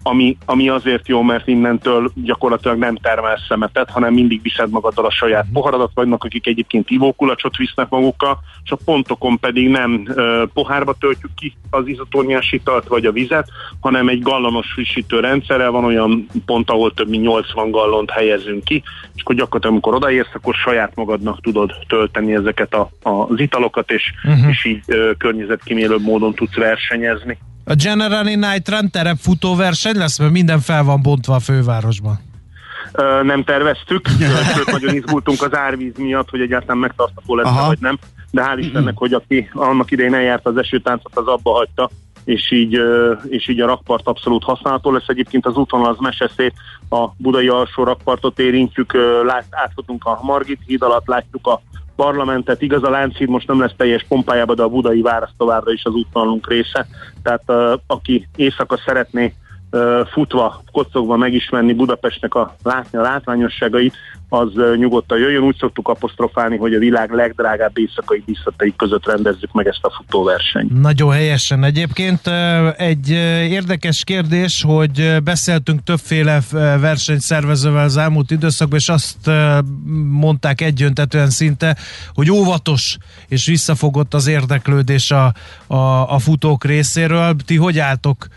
[0.03, 5.11] ami, ami azért jó, mert innentől gyakorlatilag nem termel szemetet, hanem mindig viszed magaddal a
[5.11, 5.53] saját mhm.
[5.53, 10.07] poharadat, vannak, akik egyébként ivókulacsot visznek magukkal, és a pontokon pedig nem
[10.53, 15.85] pohárba töltjük ki az izotóniás italt vagy a vizet, hanem egy gallonos frissítő rendszerrel van
[15.85, 20.53] olyan pont, ahol több mint 80 gallont helyezünk ki, és akkor gyakorlatilag amikor odaérsz, akkor
[20.53, 24.49] saját magadnak tudod tölteni ezeket a, a, az italokat, és, uh-huh.
[24.49, 24.83] és így
[25.17, 27.37] környezetkímélőbb módon tudsz versenyezni.
[27.67, 32.19] A Generali Night Run terepfutó verseny lesz, mert minden fel van bontva a fővárosban.
[32.91, 34.07] Ö, nem terveztük,
[34.55, 37.99] sőt nagyon izgultunk az árvíz miatt, hogy egyáltalán megtartható lesz, vagy nem.
[38.31, 41.89] De hál' Istennek, hogy aki annak idején eljárt az esőtáncot, az abba hagyta,
[42.25, 42.79] és így,
[43.29, 45.07] és így a rakpart abszolút használható lesz.
[45.07, 46.53] Egyébként az úton az meseszét
[46.89, 48.93] a budai alsó rakpartot érintjük,
[49.25, 51.61] lát, átfutunk a Margit híd alatt, látjuk a
[51.95, 52.61] parlamentet.
[52.61, 55.93] Igaz, a Lánchíd most nem lesz teljes pompájában, de a budai válasz továbbra is az
[55.93, 56.87] útvonalunk része.
[57.23, 59.33] Tehát uh, aki éjszaka szeretné
[59.71, 63.95] uh, futva, kocogva megismerni Budapestnek a látni a látványosságait,
[64.35, 65.43] az nyugodtan jöjjön.
[65.43, 70.81] Úgy szoktuk apostrofálni, hogy a világ legdrágább éjszakai díszatai között rendezzük meg ezt a futóversenyt.
[70.81, 72.19] Nagyon helyesen egyébként.
[72.77, 73.09] Egy
[73.49, 76.39] érdekes kérdés, hogy beszéltünk többféle
[76.79, 79.31] versenyszervezővel az elmúlt időszakban, és azt
[80.09, 81.75] mondták egyöntetően szinte,
[82.13, 85.33] hogy óvatos és visszafogott az érdeklődés a,
[85.67, 87.35] a, a futók részéről.
[87.45, 88.27] Ti hogy álltok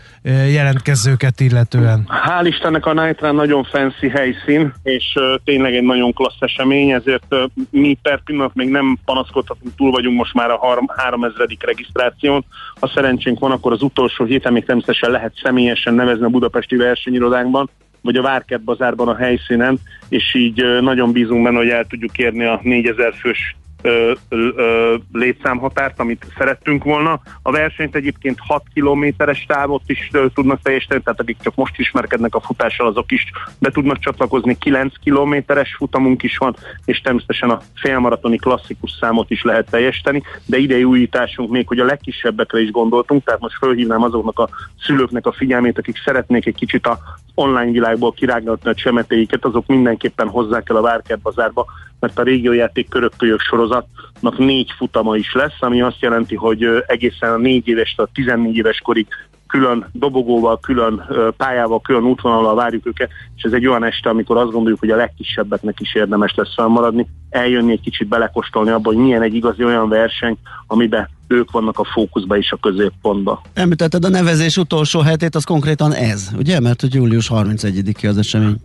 [0.51, 2.07] jelentkezőket illetően?
[2.07, 5.03] Hál' Istennek a Night Run nagyon fancy helyszín, és
[5.43, 7.35] tényleg egy nagyon klassz esemény, ezért
[7.69, 11.47] mi per pillanat még nem panaszkodhatunk, túl vagyunk most már a 3000.
[11.59, 12.45] regisztráción.
[12.79, 17.69] Ha szerencsénk van, akkor az utolsó héten még természetesen lehet személyesen nevezni a budapesti versenyirodánkban,
[18.01, 22.45] vagy a Várkert bazárban a helyszínen, és így nagyon bízunk benne, hogy el tudjuk érni
[22.45, 27.21] a 4000 fős ö, ö, létszámhatárt, amit szerettünk volna.
[27.41, 32.35] A versenyt egyébként 6 kilométeres távot is ö, tudnak teljesíteni, tehát akik csak most ismerkednek
[32.35, 34.57] a futással, azok is be tudnak csatlakozni.
[34.57, 40.57] 9 kilométeres futamunk is van, és természetesen a félmaratoni klasszikus számot is lehet teljesíteni, de
[40.57, 44.49] idei újításunk még, hogy a legkisebbekre is gondoltunk, tehát most fölhívnám azoknak a
[44.85, 46.99] szülőknek a figyelmét, akik szeretnék egy kicsit a
[47.35, 51.65] online világból kirágatni a csemetéiket, azok mindenképpen hozzák el a Várkert bazárba,
[51.99, 57.37] mert a régiójáték körökkölyök sorozatnak négy futama is lesz, ami azt jelenti, hogy egészen a
[57.37, 59.07] négy éves, a 14 éves korig
[59.49, 61.05] külön dobogóval, külön
[61.37, 64.95] pályával, külön útvonalval várjuk őket, és ez egy olyan este, amikor azt gondoljuk, hogy a
[64.95, 69.89] legkisebbeknek is érdemes lesz felmaradni, eljönni egy kicsit belekostolni abba, hogy milyen egy igazi olyan
[69.89, 73.41] verseny, amiben ők vannak a fókuszba és a középpontba.
[73.53, 76.59] Említetted a nevezés utolsó hetét, az konkrétan ez, ugye?
[76.59, 78.55] Mert hogy július 31-i az esemény.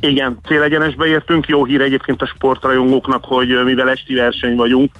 [0.00, 1.46] Igen, célegyenesbe értünk.
[1.46, 4.92] Jó hír egyébként a sportrajongóknak, hogy mivel esti verseny vagyunk,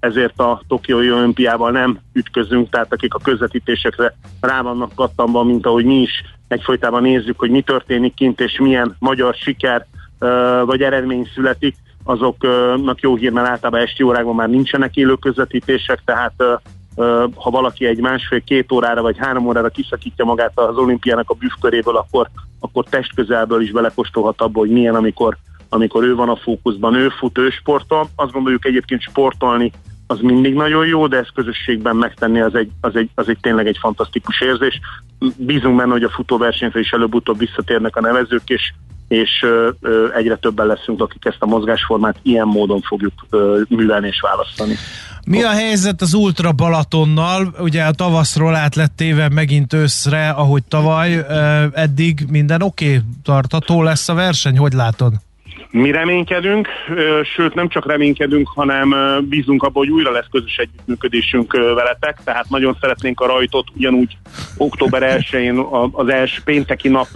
[0.00, 5.84] ezért a Tokiói olimpiával nem ütközünk, tehát akik a közvetítésekre rá vannak kattanva, mint ahogy
[5.84, 9.86] mi is egyfolytában nézzük, hogy mi történik kint, és milyen magyar siker
[10.64, 16.42] vagy eredmény születik, azoknak jó hír, mert általában esti órákban már nincsenek élő közvetítések, tehát
[17.34, 22.28] ha valaki egy másfél-két órára vagy három órára kiszakítja magát az olimpiának a büfköréből, akkor,
[22.60, 25.36] akkor testközelből is belekóstolhat abba, hogy milyen, amikor,
[25.68, 28.08] amikor ő van a fókuszban, ő fut, ő sportol.
[28.14, 29.72] Azt gondoljuk egyébként sportolni
[30.10, 33.66] az mindig nagyon jó, de ezt közösségben megtenni az egy, az egy, az egy tényleg
[33.66, 34.80] egy fantasztikus érzés.
[35.36, 38.72] Bízunk benne, hogy a futóversenyre is előbb-utóbb visszatérnek a nevezők, és
[39.10, 39.46] és
[40.16, 43.12] egyre többen leszünk, akik ezt a mozgásformát ilyen módon fogjuk
[43.68, 44.74] művelni és választani.
[45.26, 47.54] Mi a helyzet az Ultra Balatonnal?
[47.58, 51.26] Ugye a tavaszról át lett téve megint őszre, ahogy tavaly.
[51.72, 52.86] Eddig minden oké?
[52.86, 53.00] Okay?
[53.22, 54.58] Tartató lesz a verseny?
[54.58, 55.12] Hogy látod?
[55.70, 56.68] Mi reménykedünk,
[57.34, 58.94] sőt nem csak reménykedünk, hanem
[59.28, 64.16] bízunk abban, hogy újra lesz közös együttműködésünk veletek, tehát nagyon szeretnénk a rajtot ugyanúgy
[64.56, 67.08] október 1-én az első pénteki nap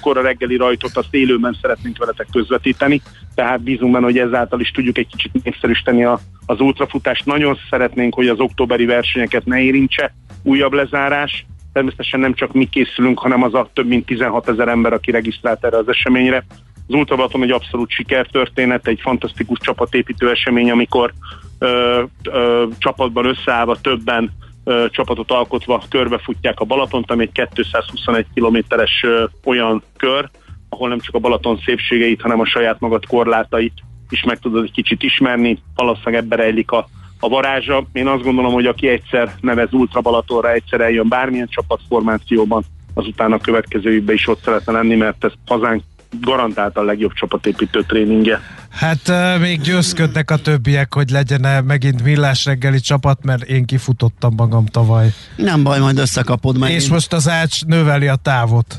[0.00, 3.02] kora reggeli rajtot azt élőben szeretnénk veletek közvetíteni,
[3.34, 7.26] tehát bízunk benne, hogy ezáltal is tudjuk egy kicsit népszerűsíteni a, az ultrafutást.
[7.26, 13.18] Nagyon szeretnénk, hogy az októberi versenyeket ne érintse újabb lezárás, természetesen nem csak mi készülünk,
[13.18, 16.44] hanem az a több mint 16 ezer ember, aki regisztrált erre az eseményre.
[16.88, 21.12] Az Ultrabalaton egy abszolút sikertörténet, egy fantasztikus csapatépítő esemény, amikor
[21.58, 24.32] ö, ö, csapatban összeállva többen
[24.64, 29.04] ö, csapatot alkotva körbefutják a Balatont, ami egy 221 kilométeres
[29.44, 30.30] olyan kör,
[30.68, 33.72] ahol nem csak a Balaton szépségeit, hanem a saját magad korlátait
[34.10, 36.88] is meg tudod egy kicsit ismerni, valószínűleg ebbe rejlik a,
[37.20, 37.86] a varázsa.
[37.92, 42.64] Én azt gondolom, hogy aki egyszer nevez Ultra Balatonra, egyszer eljön bármilyen csapatformációban,
[42.94, 45.82] azután a következő évben is ott szeretne lenni, mert ez hazánk
[46.20, 48.40] garantált a legjobb csapatépítő tréningje.
[48.70, 54.34] Hát még győzködnek a többiek, hogy legyen -e megint millás reggeli csapat, mert én kifutottam
[54.36, 55.12] magam tavaly.
[55.36, 56.70] Nem baj, majd összekapod meg.
[56.70, 58.78] És most az ács növeli a távot,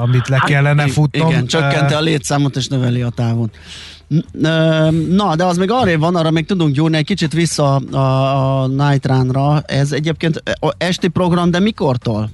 [0.00, 1.28] amit le hát, kellene futnom.
[1.28, 3.56] Igen, csökkenti a létszámot és növeli a távot.
[5.08, 7.98] Na, de az még arra van, arra még tudunk gyúrni egy kicsit vissza a,
[8.62, 9.60] a Night Run-ra.
[9.66, 10.42] Ez egyébként
[10.78, 12.30] esti program, de mikortól?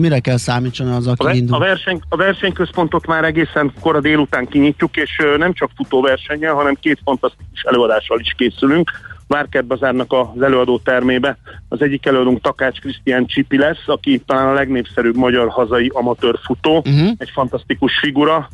[0.00, 1.56] Mire kell számítson az, aki a, indul?
[1.56, 6.98] A, verseny, a versenyközpontot már egészen kora délután kinyitjuk, és nem csak futóversenyen, hanem két
[7.04, 8.90] fantasztikus előadással is készülünk.
[9.26, 11.38] Várkert Bazárnak az előadó termébe.
[11.68, 16.76] Az egyik előadónk Takács Krisztián Csipi lesz, aki talán a legnépszerűbb magyar hazai amatőr futó,
[16.76, 17.10] uh-huh.
[17.18, 18.48] egy fantasztikus figura,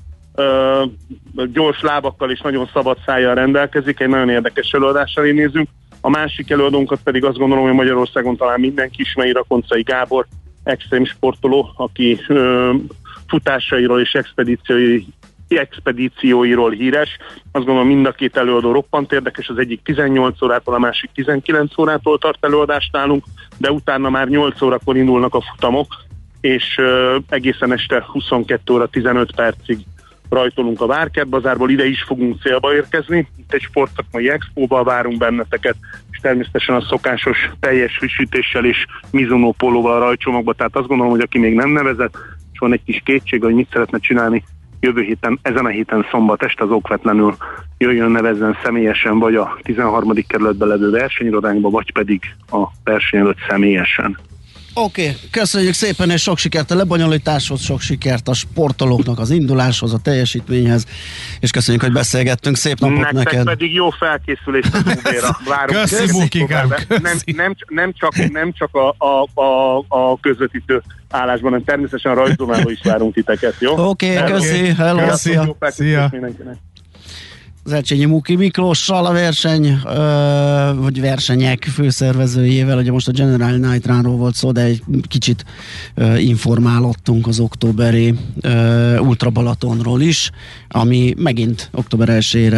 [1.53, 5.69] gyors lábakkal és nagyon szabad szájjal rendelkezik, egy nagyon érdekes előadással nézünk.
[6.01, 10.27] A másik előadónkat pedig azt gondolom, hogy Magyarországon talán mindenki ismeri, Rakoncai Gábor,
[10.65, 12.73] extrém sportoló, aki ö,
[13.27, 15.05] futásairól és expedíciói,
[15.49, 17.19] expedícióiról híres.
[17.53, 21.79] Azt gondolom mind a két előadó roppant érdekes, az egyik 18 órától, a másik 19
[21.79, 23.25] órától tart előadást nálunk,
[23.57, 25.87] de utána már 8 órakor indulnak a futamok,
[26.41, 29.79] és ö, egészen este 22 óra 15 percig
[30.29, 33.29] rajtolunk a Várkert bazárból, ide is fogunk célba érkezni.
[33.37, 35.77] Itt egy sportszakmai expóval várunk benneteket,
[36.11, 40.53] és természetesen a szokásos teljes frissítéssel és Mizuno pólóval rajcsomagba.
[40.53, 42.17] Tehát azt gondolom, hogy aki még nem nevezett,
[42.53, 44.45] és van egy kis kétség, hogy mit szeretne csinálni
[44.81, 47.37] jövő héten, ezen a héten szombat este az okvetlenül
[47.79, 50.13] jöjjön nevezzen személyesen, vagy a 13.
[50.27, 54.19] kerületben levő versenyirodánkba, vagy pedig a verseny előtt személyesen.
[54.81, 59.93] Oké, okay, köszönjük szépen, és sok sikert a lebonyolításhoz, sok sikert a sportolóknak az induláshoz,
[59.93, 60.87] a teljesítményhez,
[61.41, 62.57] és köszönjük, hogy beszélgettünk.
[62.57, 63.45] Szép napot Nektek neked!
[63.45, 65.39] pedig jó felkészülést a túlvéra.
[65.49, 65.79] Várunk.
[65.79, 72.13] Köszi, nem, nem, nem, csak, nem csak a, a, a, a közvetítő állásban, hanem természetesen
[72.13, 73.89] a rajzoláló is várunk titeket, jó?
[73.89, 75.33] Oké, okay, köszi, hello, köszi.
[75.33, 76.09] Jó Szia.
[76.11, 76.57] mindenkinek
[77.69, 83.87] az Elcsényi Muki Miklóssal a verseny, ö, vagy versenyek főszervezőjével, ugye most a General Night
[83.87, 85.45] Run-ról volt szó, de egy kicsit
[85.95, 90.31] ö, informálottunk az októberi ö, Ultra Balatonról is,
[90.69, 92.55] ami megint október 1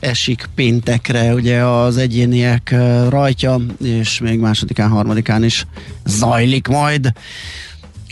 [0.00, 2.74] esik péntekre, ugye az egyéniek
[3.08, 5.66] rajtja, és még másodikán, harmadikán is
[6.04, 7.12] zajlik majd,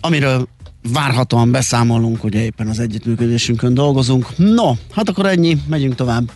[0.01, 0.49] amiről
[0.89, 4.37] várhatóan beszámolunk, ugye éppen az együttműködésünkön dolgozunk.
[4.37, 6.31] No, hát akkor ennyi, megyünk tovább.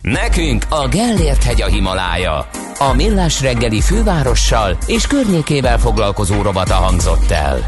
[0.00, 2.48] Nekünk a Gellért hegy a Himalája.
[2.78, 7.64] A millás reggeli fővárossal és környékével foglalkozó robata hangzott el.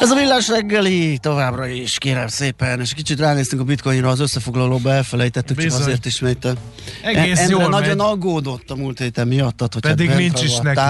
[0.00, 4.92] Ez a millás reggeli továbbra is, kérem szépen, és kicsit ránéztünk a bitcoinra, az összefoglalóba
[4.92, 5.70] elfelejtettük, Bizony.
[5.78, 6.54] csak azért ismétel.
[7.02, 8.06] Egész Endre jól nagyon megy.
[8.06, 10.80] aggódott a múlt héten miattad, hogy Pedig nincs is neki.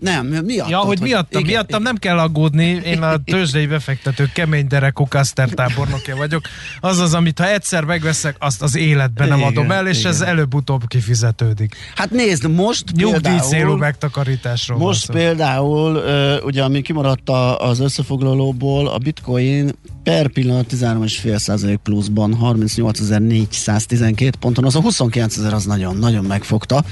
[0.00, 0.68] Nem, miatt.
[0.68, 1.92] Ja, hogy miattam, igen, miattam igen.
[1.92, 5.08] nem kell aggódni, én a tőzsdei befektetők kemény derekú
[5.54, 6.42] tábornokja vagyok.
[6.80, 10.12] Az az, amit ha egyszer megveszek, azt az életben nem igen, adom el, és igen.
[10.12, 11.76] ez előbb-utóbb kifizetődik.
[11.94, 16.02] Hát nézd, most Nyugdíj célú megtakarításról Most például,
[16.44, 19.72] ugye ami kimaradt az összefoglalóból, a bitcoin
[20.02, 26.84] per pillanat 13,5% pluszban 38.412 ponton, az a 29 ezer az nagyon, nagyon megfogta.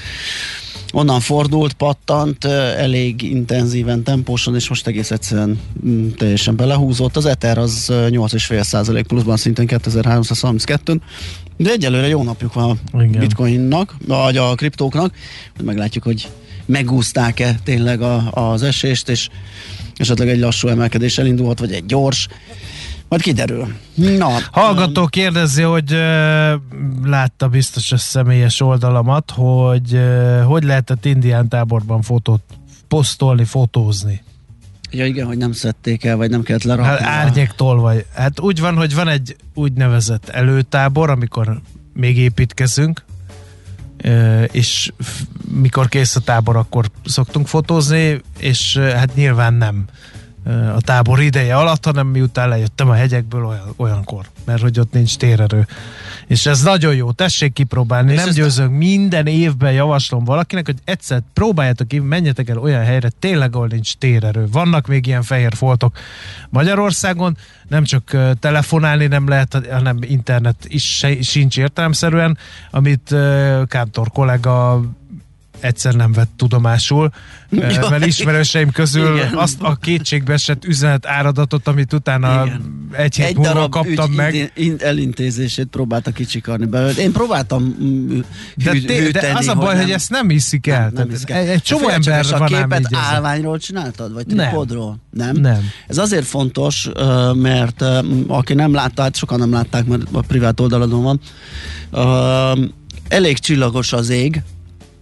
[0.93, 7.17] Onnan fordult, pattant, elég intenzíven, tempósan, és most egész egyszerűen mm, teljesen belehúzott.
[7.17, 11.01] Az Ether az 8,5% pluszban szintén 2332
[11.57, 13.21] de egyelőre jó napjuk van a Igen.
[13.21, 15.15] bitcoinnak, vagy a kriptóknak,
[15.57, 16.29] hogy meglátjuk, hogy
[16.67, 19.29] megúzták-e tényleg a, az esést, és
[19.97, 22.29] esetleg egy lassú emelkedés elindulhat, vagy egy gyors.
[23.13, 23.75] Majd kiderül.
[23.95, 25.91] Na, Hallgató kérdezi, hogy
[27.05, 30.01] látta biztos a személyes oldalamat, hogy
[30.45, 32.43] hogy lehetett indián táborban fotót
[32.89, 34.23] posztolni, fotózni.
[34.91, 36.91] Ja igen, hogy nem szedték el, vagy nem kellett lerakni.
[36.91, 38.07] Hát árnyéktól vagy.
[38.15, 41.61] Hát úgy van, hogy van egy úgynevezett előtábor, amikor
[41.95, 43.05] még építkezünk,
[44.51, 44.93] és
[45.61, 49.85] mikor kész a tábor, akkor szoktunk fotózni, és hát nyilván nem
[50.75, 55.17] a tábor ideje alatt, hanem miután lejöttem a hegyekből olyan, olyankor, mert hogy ott nincs
[55.17, 55.67] térerő.
[56.27, 61.23] És ez nagyon jó, tessék kipróbálni, És nem győzök, minden évben javaslom valakinek, hogy egyszer
[61.33, 64.47] próbáljátok ki, menjetek el olyan helyre, tényleg ahol nincs térerő.
[64.53, 65.99] Vannak még ilyen fehér foltok
[66.49, 67.37] Magyarországon,
[67.69, 72.39] nem csak telefonálni nem lehet, hanem internet is se, sincs értelemszerűen,
[72.71, 73.15] amit
[73.67, 74.83] Kántor kollega
[75.63, 77.11] egyszer nem vett tudomásul,
[77.51, 77.73] Jaj.
[77.83, 77.89] ja.
[77.91, 79.35] mert ismerőseim közül Igen.
[79.35, 82.89] azt a kétségbe esett üzenet áradatot, amit utána Igen.
[82.93, 84.53] egy hét egy múlva kaptam ügy meg.
[84.55, 86.93] in- elintézését próbálta kicsikarni belőle.
[86.93, 88.19] Én próbáltam mm,
[88.57, 90.81] De, hű, de hűteni, az a baj, hogy, nem- ezt nem hiszik el.
[90.81, 91.41] nem, nem hiszik el.
[91.41, 94.13] egy, egy csomó ember a van ám képet állványról csináltad?
[94.13, 94.47] Vagy Nem.
[94.47, 94.97] tripodról?
[95.11, 95.37] Nem.
[95.37, 95.71] Nem.
[95.89, 96.89] Ez azért fontos,
[97.35, 97.85] mert
[98.27, 101.21] aki nem látta, hát sokan nem látták, mert a privát oldaladon van,
[103.09, 104.43] elég csillagos az ég,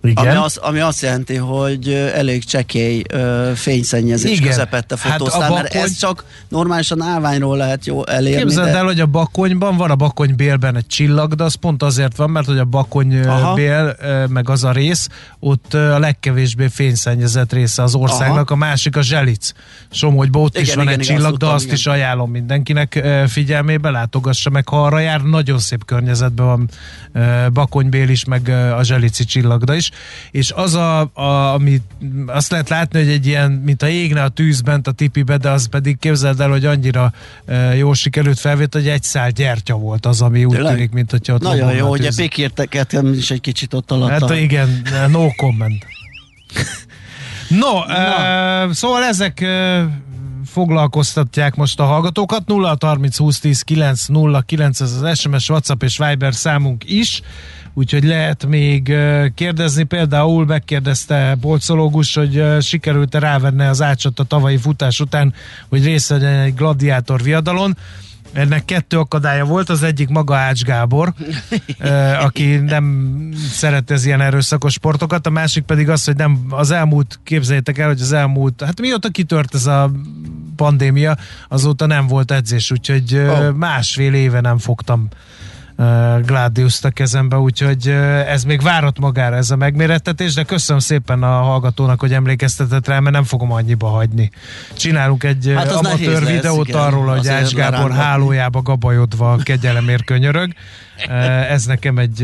[0.03, 0.27] Igen.
[0.27, 4.49] ami, az, ami azt jelenti, hogy elég csekély ö, fényszennyezés Igen.
[4.49, 8.39] közepette Hát fotóztál, a mert bakony- ez csak normálisan állványról lehet jó elérni.
[8.43, 12.17] Képzeld de- el, hogy a bakonyban van a bakonybélben egy csillag, de az pont azért
[12.17, 12.69] van, mert hogy a Aha.
[12.71, 13.97] bakonybél,
[14.29, 15.09] meg az a rész,
[15.41, 19.53] ott a legkevésbé fényszennyezett része az országnak, a másik a zselic.
[19.91, 21.77] Somogyban ott Igen, is van igen, egy igen, csillag, azt de azt igen.
[21.77, 26.69] is ajánlom mindenkinek figyelmébe, látogassa meg, ha arra jár, nagyon szép környezetben van
[27.53, 28.49] bakonybél is, meg
[28.79, 29.90] a zselici csillagda is,
[30.31, 31.81] és az a, a ami
[32.27, 35.51] azt lehet látni, hogy egy ilyen, mint a égne a tűz bent a tipibe, de
[35.51, 37.13] az pedig képzeld el, hogy annyira
[37.45, 40.75] ö, jól sikerült felvét, hogy egy szál gyertya volt az, ami úgy Tényleg?
[40.75, 44.11] tűnik, mint hogyha ott Nagyon jó, hogy a pékérteket is egy kicsit ott alatt.
[44.11, 45.87] Hát igen, no comment.
[47.49, 49.83] No, uh, szóval ezek uh,
[50.51, 52.47] foglalkoztatják most a hallgatókat.
[52.47, 57.21] 0 30 20 10 9 0 9 ez az SMS, WhatsApp és Viber számunk is,
[57.75, 58.95] úgyhogy lehet még
[59.35, 59.83] kérdezni.
[59.83, 65.35] Például megkérdezte Bolcológus, hogy sikerült-e rávenni az ácsot a tavalyi futás után,
[65.69, 67.77] hogy részt vegyen egy gladiátor viadalon.
[68.33, 71.13] Ennek kettő akadálya volt, az egyik maga Ács Gábor,
[72.27, 73.17] aki nem
[73.53, 77.89] szeret ez ilyen erőszakos sportokat, a másik pedig az, hogy nem az elmúlt, képzeljétek el,
[77.89, 79.91] hogy az elmúlt, hát mióta kitört ez a
[80.57, 81.17] pandémia,
[81.49, 83.53] azóta nem volt edzés, úgyhogy oh.
[83.53, 85.09] másfél éve nem fogtam
[86.25, 87.89] Gladius-t a kezembe, úgyhogy
[88.27, 92.99] ez még várat magára ez a megmérettetés, de köszönöm szépen a hallgatónak, hogy emlékeztetett rá,
[93.01, 94.31] mert nem fogom annyiba hagyni.
[94.77, 98.03] Csinálunk egy Hát amatőr lesz, videót igen, arról, hogy Ács Gábor lerángatni.
[98.03, 100.53] hálójába gabajodva kegyelemért könyörög.
[101.49, 102.23] Ez nekem egy,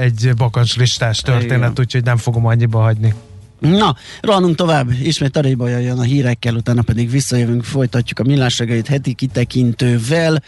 [0.00, 3.14] egy bakancslistás történet, úgyhogy nem fogom annyiba hagyni.
[3.58, 9.12] Na, rohanunk tovább, ismét Taréba jön a hírekkel, utána pedig visszajövünk, folytatjuk a millásregeit heti
[9.12, 10.42] kitekintővel.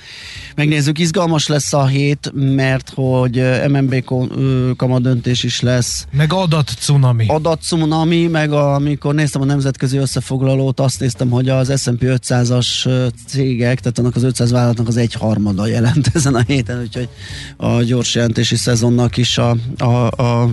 [0.55, 6.71] Megnézzük, izgalmas lesz a hét, mert hogy ö, MNB ö, kamadöntés is lesz, Meg adat
[6.79, 7.25] cunami.
[7.29, 13.07] adatcunami, meg a, amikor néztem a nemzetközi összefoglalót, azt néztem, hogy az S&P 500-as ö,
[13.27, 17.09] cégek, tehát annak az 500 vállalatnak az egyharmada jelent ezen a héten, úgyhogy
[17.57, 20.51] a gyors jelentési szezonnak is a, a, a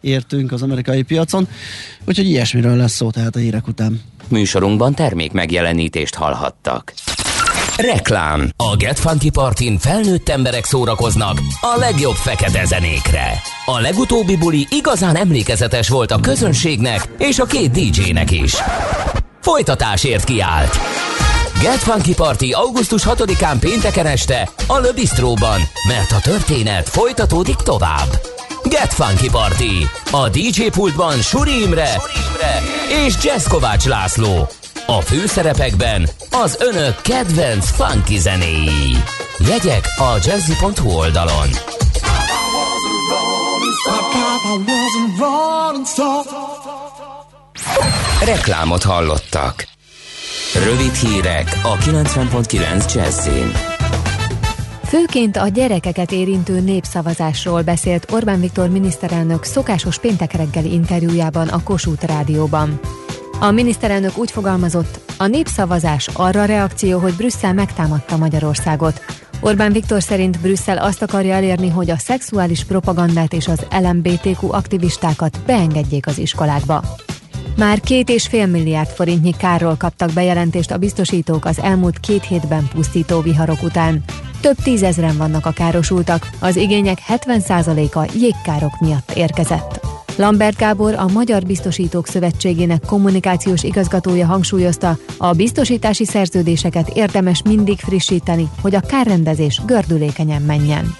[0.00, 1.48] értünk az amerikai piacon,
[2.04, 4.00] úgyhogy ilyesmiről lesz szó tehát a hírek után.
[4.28, 6.92] Műsorunkban termék megjelenítést hallhattak.
[7.76, 8.50] Reklám.
[8.56, 13.32] A Get Funky Partin felnőtt emberek szórakoznak a legjobb fekete zenékre.
[13.64, 18.54] A legutóbbi buli igazán emlékezetes volt a közönségnek és a két DJ-nek is.
[19.40, 20.76] Folytatásért kiállt.
[21.62, 28.39] Get Funky Party augusztus 6-án pénteken este a Le Bistróban, mert a történet folytatódik tovább.
[28.70, 29.86] Get Funky Party.
[30.10, 32.02] A DJ pultban Suri Imre,
[33.04, 33.46] és Jazz
[33.84, 34.48] László.
[34.86, 38.96] A főszerepekben az önök kedvenc funky zenéi.
[39.48, 41.48] Jegyek a jazzy.hu oldalon.
[48.24, 49.66] Reklámot hallottak.
[50.64, 53.79] Rövid hírek a 90.9 Jazzin.
[54.90, 62.06] Főként a gyerekeket érintő népszavazásról beszélt Orbán Viktor miniszterelnök szokásos péntek reggeli interjújában a Kossuth
[62.06, 62.80] Rádióban.
[63.40, 69.00] A miniszterelnök úgy fogalmazott, a népszavazás arra reakció, hogy Brüsszel megtámadta Magyarországot.
[69.40, 75.38] Orbán Viktor szerint Brüsszel azt akarja elérni, hogy a szexuális propagandát és az LMBTQ aktivistákat
[75.46, 76.82] beengedjék az iskolákba.
[77.56, 82.68] Már két és fél milliárd forintnyi kárról kaptak bejelentést a biztosítók az elmúlt két hétben
[82.74, 84.04] pusztító viharok után.
[84.40, 89.80] Több tízezren vannak a károsultak, az igények 70%-a jégkárok miatt érkezett.
[90.16, 98.48] Lambert Gábor, a Magyar Biztosítók Szövetségének kommunikációs igazgatója hangsúlyozta, a biztosítási szerződéseket érdemes mindig frissíteni,
[98.62, 100.94] hogy a kárrendezés gördülékenyen menjen.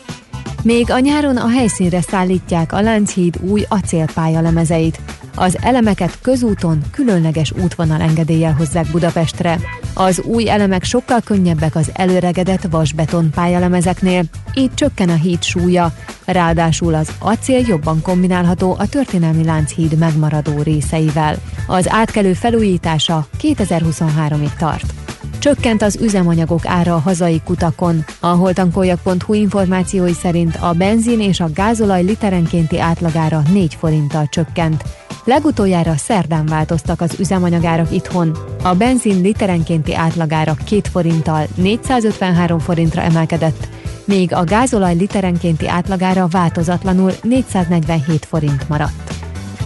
[0.62, 5.00] Még a nyáron a helyszínre szállítják a Lánchíd új acélpálya lemezeit.
[5.34, 9.58] Az elemeket közúton különleges útvonal engedéllyel hozzák Budapestre.
[9.94, 15.92] Az új elemek sokkal könnyebbek az előregedett vasbeton pályalemezeknél, így csökken a híd súlya,
[16.24, 21.36] ráadásul az acél jobban kombinálható a történelmi Lánchíd megmaradó részeivel.
[21.66, 24.94] Az átkelő felújítása 2023-ig tart.
[25.41, 28.05] Csökkent az üzemanyagok ára a hazai kutakon.
[28.20, 34.84] A holtankoljak.hu információi szerint a benzin és a gázolaj literenkénti átlagára 4 forinttal csökkent.
[35.24, 38.36] Legutoljára szerdán változtak az üzemanyagárak itthon.
[38.62, 43.68] A benzin literenkénti átlagára 2 forinttal 453 forintra emelkedett,
[44.05, 49.19] míg a gázolaj literenkénti átlagára változatlanul 447 forint maradt.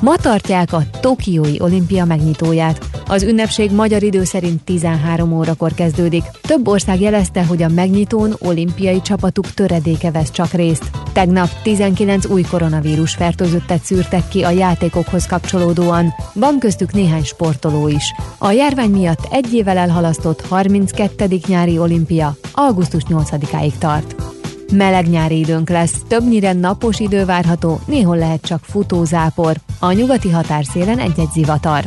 [0.04, 2.84] Ma tartják a Tokiói olimpia megnyitóját.
[3.06, 6.22] Az ünnepség magyar idő szerint 13 órakor kezdődik.
[6.42, 10.90] Több ország jelezte, hogy a megnyitón olimpiai csapatuk töredéke vesz csak részt.
[11.12, 18.14] Tegnap 19 új koronavírus fertőzöttet szűrtek ki a játékokhoz kapcsolódóan, van köztük néhány sportoló is.
[18.38, 21.28] A járvány miatt egy évvel elhalasztott 32.
[21.46, 24.33] nyári olimpia augusztus 8-áig tart.
[24.76, 30.98] Meleg nyári időnk lesz, többnyire napos idő várható, néhol lehet csak futózápor, a nyugati határszélen
[30.98, 31.84] egy-egy zivatar.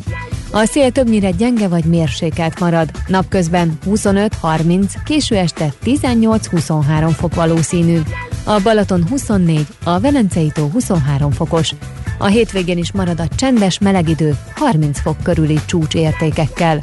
[0.51, 7.99] A szél többnyire gyenge vagy mérsékelt marad, napközben 25-30, késő este 18-23 fok valószínű.
[8.43, 11.73] A Balaton 24, a Velencei tó 23 fokos.
[12.17, 16.79] A hétvégén is marad a csendes meleg idő 30 fok körüli csúcsértékekkel.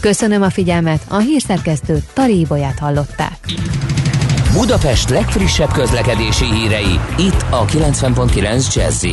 [0.00, 3.38] Köszönöm a figyelmet, a hírszerkesztő Taríbolyát hallották.
[4.52, 9.04] Budapest legfrissebb közlekedési hírei, itt a 90.9 jazz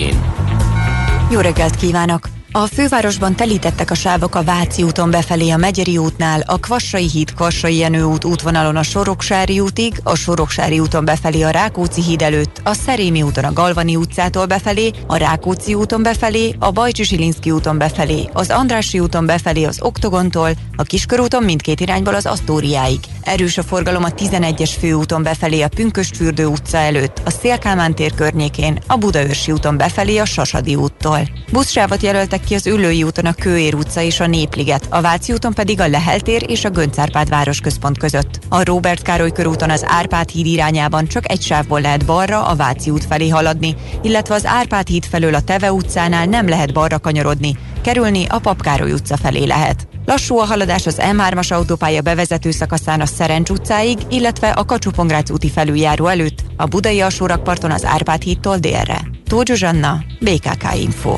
[1.32, 2.37] Jó reggelt kívánok!
[2.52, 7.34] A fővárosban telítettek a sávok a Váci úton befelé a Megyeri útnál, a Kvassai híd
[7.34, 12.62] Kvassai Jenő út útvonalon a Soroksári útig, a Soroksári úton befelé a Rákóczi híd előtt,
[12.64, 17.78] a Szerémi úton a Galvani utcától befelé, a Rákóczi úton befelé, a Bajcsi Silinszki úton
[17.78, 23.00] befelé, az Andrási úton befelé az Oktogontól, a Kiskörúton mindkét irányból az Asztóriáig.
[23.24, 28.80] Erős a forgalom a 11-es főúton befelé a Pünköstfürdő utca előtt, a Szélkámán tér környékén,
[28.88, 31.20] a Budaörsi úton befelé a Sasadi úttól.
[31.52, 35.54] Buszsávot jelöltek ki az Ülői úton a Kőér utca és a Népliget, a Váci úton
[35.54, 38.40] pedig a Leheltér és a Göncárpád városközpont között.
[38.50, 42.90] A Robert Károly körúton az Árpád híd irányában csak egy sávból lehet balra a Váci
[42.90, 47.58] út felé haladni, illetve az Árpád híd felől a Teve utcánál nem lehet balra kanyarodni,
[47.82, 49.88] kerülni a Papkároly utca felé lehet.
[50.06, 54.92] Lassú a haladás az M3-as autópálya bevezető szakaszán a Szerencs utcáig, illetve a kacsú
[55.32, 59.02] úti felüljáró előtt, a Budai alsórakparton az Árpád hídtól délre.
[59.28, 61.18] Tóth Zsuzsanna, BKK Info.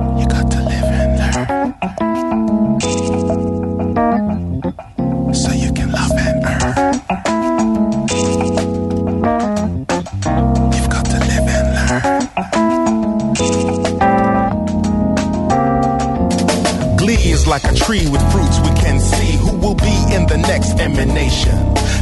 [17.51, 21.51] Like a tree with fruits we can see who will be in the next emanation.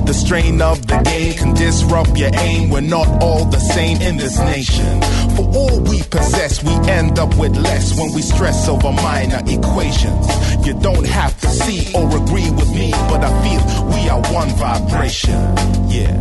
[0.06, 2.70] The strain of the game can disrupt your aim.
[2.70, 5.02] We're not all the same in this nation.
[5.36, 10.28] For all we possess, we end up with less when we stress over minor equations.
[10.68, 13.62] You don't have to see or agree with me, but I feel
[13.96, 15.42] we are one vibration.
[15.90, 16.14] Yeah.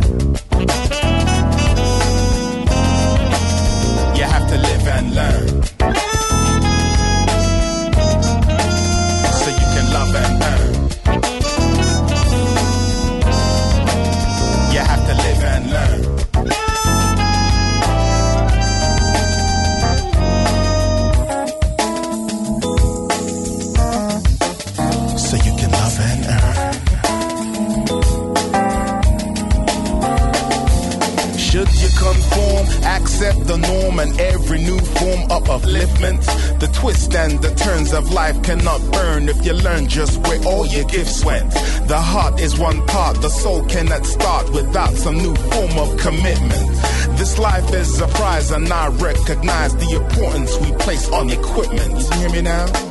[4.17, 6.08] You have to live and learn.
[38.33, 41.51] Life cannot burn if you learn just where all your gifts went.
[41.87, 46.69] The heart is one part, the soul cannot start without some new form of commitment.
[47.17, 51.99] This life is a prize and I recognize the importance we place on equipment.
[51.99, 52.88] You hear me now?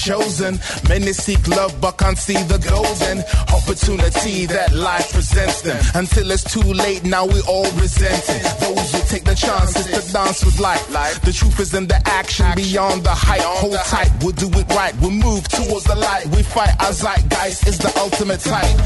[0.00, 0.58] Chosen.
[0.88, 3.20] Many seek love, but can't see the golden
[3.52, 5.78] opportunity that life presents them.
[5.94, 8.42] Until it's too late, now we all resent it.
[8.60, 10.88] Those who take the chances to dance with life.
[11.22, 13.42] The truth is in the action, beyond the hype.
[13.42, 14.94] Hold tight, we'll do it right.
[15.00, 16.26] We'll move towards the light.
[16.26, 18.76] We fight our zeitgeist is the ultimate type.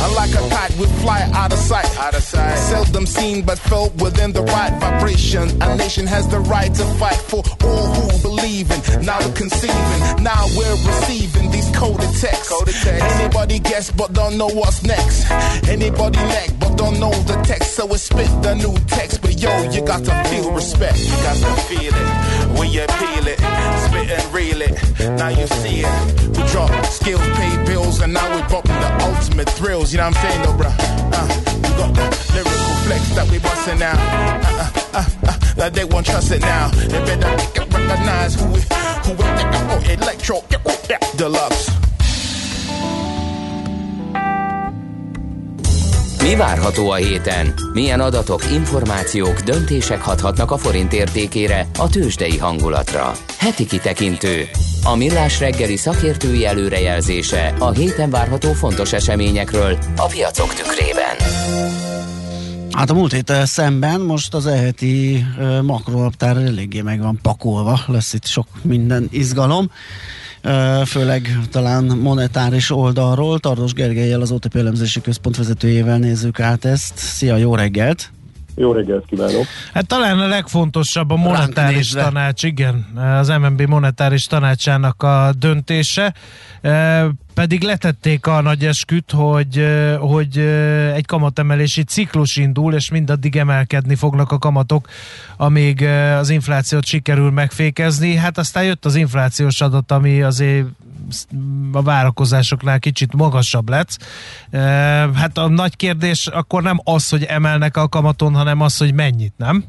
[0.00, 1.86] Unlike a kite, we fly out of sight.
[1.98, 2.56] Out of sight.
[2.56, 5.50] Seldom seen, but felt within the right vibration.
[5.62, 9.04] A nation has the right to fight for all who believe in.
[9.04, 12.48] Now we're conceiving, now we're receiving these coded texts.
[12.48, 13.04] Coded text.
[13.20, 15.30] Anybody guess, but don't know what's next.
[15.68, 17.74] Anybody neck, but don't know the text.
[17.76, 19.20] So we spit the new text.
[19.20, 20.98] But yo, you got to feel respect.
[21.04, 22.08] You got to feel it
[22.56, 23.38] when you peel it,
[23.84, 24.72] spit and reel it.
[25.20, 26.28] Now you see it.
[26.36, 29.92] We drop skills, pay bills, and now we're bumping the ultimate thrills.
[29.92, 30.74] You know what I'm saying, though, bruh?
[31.12, 31.26] Uh,
[31.62, 33.92] we got the lyrical flex that we busting now.
[33.92, 36.68] Uh, uh, uh, uh, that they won't trust it now.
[36.70, 37.30] They better
[37.88, 38.60] recognize who we,
[39.04, 39.24] who we,
[39.72, 40.42] oh, electro,
[41.16, 41.72] deluxe.
[46.22, 47.54] Mi várható a héten?
[47.72, 53.12] Milyen adatok, információk, döntések hathatnak a forint értékére, a tőzsdei hangulatra?
[53.38, 54.48] Heti kitekintő.
[54.84, 61.16] A millás reggeli szakértői előrejelzése a héten várható fontos eseményekről a piacok tükrében.
[62.76, 68.12] Hát a múlt héttel szemben most az eheti uh, makrolaptár eléggé meg van pakolva, lesz
[68.12, 69.70] itt sok minden izgalom.
[70.86, 73.38] Főleg talán monetáris oldalról.
[73.38, 76.92] Tardos Gergelyel, az OTP elemzési központ vezetőjével nézzük át ezt.
[76.96, 78.13] Szia, jó reggelt!
[78.56, 79.44] Jó reggelt kívánok!
[79.72, 82.86] Hát talán a legfontosabb a monetáris tanács, igen,
[83.20, 86.14] az MNB monetáris tanácsának a döntése,
[87.34, 89.66] pedig letették a nagy esküt, hogy,
[89.98, 90.38] hogy
[90.94, 94.88] egy kamatemelési ciklus indul, és mindaddig emelkedni fognak a kamatok,
[95.36, 95.82] amíg
[96.18, 98.14] az inflációt sikerül megfékezni.
[98.14, 100.66] Hát aztán jött az inflációs adat, ami azért
[101.72, 103.98] a várakozásoknál kicsit magasabb lesz.
[105.14, 109.32] Hát a nagy kérdés akkor nem az, hogy emelnek a kamaton, hanem az, hogy mennyit,
[109.36, 109.64] nem?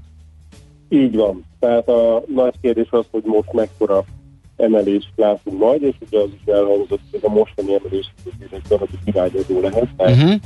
[0.90, 1.44] Így van.
[1.60, 4.04] Tehát a nagy kérdés az, hogy most mekkora
[4.58, 8.14] emelést látunk majd, és ugye az is elhangzott, hogy a mostani emelés
[8.52, 10.40] egy darabig irányadó lehet, tehát uh-huh.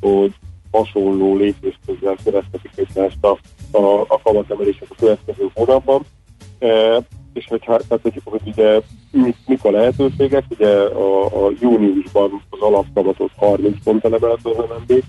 [0.00, 0.34] hogy
[0.70, 3.38] hasonló lépésközzel keresztetik egymást a,
[3.70, 6.04] a, a kamatemelések a következő hónapban.
[6.58, 6.66] E,
[7.38, 8.80] és hogyha, tehát, hogy, hogy ugye
[9.10, 15.02] mik, mik a lehetőségek, ugye a, a júniusban az alapkamatot 30 pont emelte az MNB,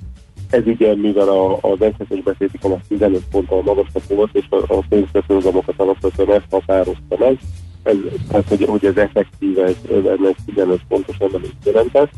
[0.50, 4.84] ez ugye, mivel a, az egyhetes betéti kamat 15 ponttal magasabb volt, és a, a
[4.90, 7.40] pénzbeszélzamokat alapvetően ezt határozta meg,
[7.84, 7.96] ez,
[8.28, 12.12] tehát hogy, hogy ez effektíve ez, ennek 15 pontos emelést jelentett.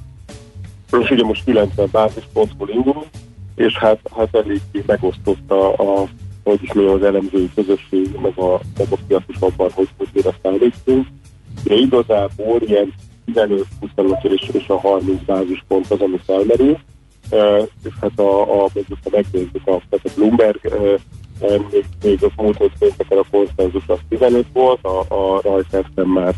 [1.00, 3.06] És ugye most 90 bázispontból indulunk,
[3.56, 6.08] és hát, hát eléggé megosztotta a,
[6.44, 10.36] hogy is az elemzői közösség, meg a, meg a piac is abban, hogy hogy mire
[10.42, 11.08] számítunk.
[11.64, 12.94] De igazából ilyen
[13.26, 16.78] 15, 25 és, és a 30 bázispont az, ami felmerül.
[17.32, 18.70] Uh, és hát a, a,
[19.04, 21.00] ha megnézzük, a, tehát a Bloomberg uh,
[21.72, 26.36] még, még a múlt hét pénteken a konszenzus az 15 volt, a, a reuters már,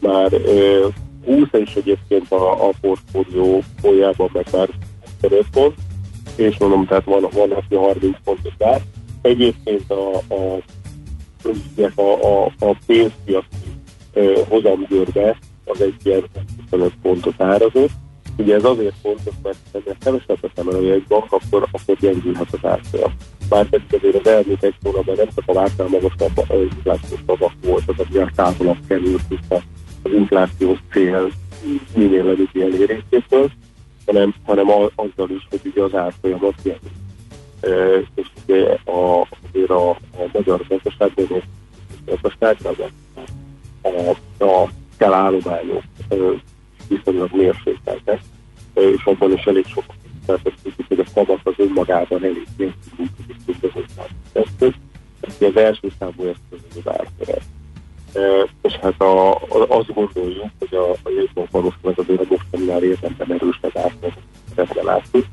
[0.00, 0.92] már uh,
[1.26, 4.68] 20, és egyébként a, a portfólió folyában meg már
[5.20, 5.74] 15 pont,
[6.36, 8.80] és mondom, tehát van, van aki 30 pontot vár.
[9.24, 10.62] Egyébként a, a,
[11.94, 13.46] a, a, a pénzpiaci
[14.48, 16.24] hozamgörbe az egy ilyen
[16.70, 17.90] 25 pontot árazott.
[18.36, 23.12] Ugye ez azért fontos, mert ha kevesebbet emelő egy bank, akkor, akkor gyengülhet az árfolyam.
[23.50, 27.84] Már pedig azért az elmúlt egy hónapban nem csak a vártál magasabb inflációs tavak volt,
[27.86, 29.22] az ilyen távolabb került
[30.02, 31.30] az inflációs cél
[31.94, 33.50] minél előbb elérésétől,
[34.06, 37.03] hanem, hanem azzal is, hogy ugye az árfolyam az gyengül.
[37.64, 41.44] E, és ugye a, azért a, a magyar gazdaságban és
[42.04, 42.92] gazdaságban
[43.82, 45.82] a, a, a kell állományok
[46.88, 48.20] viszonylag mérsékeltek,
[48.74, 49.84] és abban is elég sok
[50.26, 50.40] tehát
[50.88, 53.82] hogy a kamat az önmagában elég működik, mint az
[54.32, 54.72] eszköz.
[55.40, 57.42] Az első számú eszköz az árfolyam.
[58.62, 63.32] és hát a, a, azt gondoljuk, hogy a, a jegybank valószínűleg azért a mostaninál érdemben
[63.32, 63.92] erősebb
[64.48, 65.24] szeretne látni.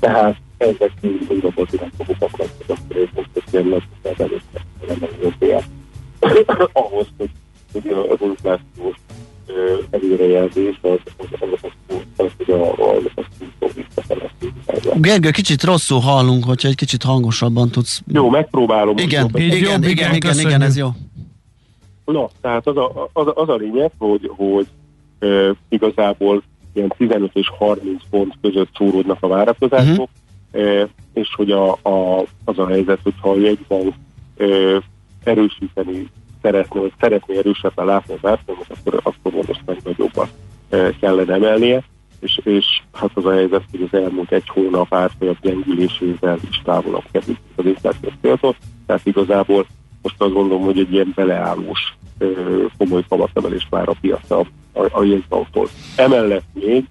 [0.00, 3.82] Tehát ezek mind pozitív fogok lesznek, akkor én most ilyen nagy
[4.18, 7.30] előtte nem ahhoz, hogy,
[7.72, 8.96] hogy az inflációs
[9.90, 11.70] előrejelzés az, az, az,
[12.16, 13.24] az, az, a, a, az
[13.58, 14.30] fog visszafele.
[14.94, 18.02] Gergő, kicsit rosszul hallunk, hogyha egy kicsit hangosabban tudsz.
[18.06, 18.96] Jó, megpróbálom.
[18.98, 20.88] Igen, jobb, igen, igen, igen, igen, igen, ez jó.
[22.04, 24.66] Na, tehát az a, az, a- az a lényeg, hogy, hogy
[25.18, 26.42] e, igazából
[26.72, 30.08] ilyen 15 és 30 pont között szóródnak a várakozások,
[30.52, 33.94] e, és hogy a, a, az a helyzet, hogyha a jegybank
[34.36, 34.46] e,
[35.24, 36.06] erősíteni
[36.42, 40.28] szeretné, vagy szeretné erősebben látni az árfolyamat, akkor, akkor valószínűleg nagyobban
[40.68, 41.82] e, kellene emelnie,
[42.20, 47.04] és, és hát az a helyzet, hogy az elmúlt egy hónap árfolyam gyengülésével is távolabb
[47.10, 48.56] került az inflációs céltól,
[48.86, 49.66] tehát igazából
[50.02, 51.96] most azt gondolom, hogy egy ilyen beleállós
[52.78, 54.30] komoly kamatemelést vár a piac
[54.72, 55.68] a, a, jegybanktól.
[55.96, 56.84] Emellett még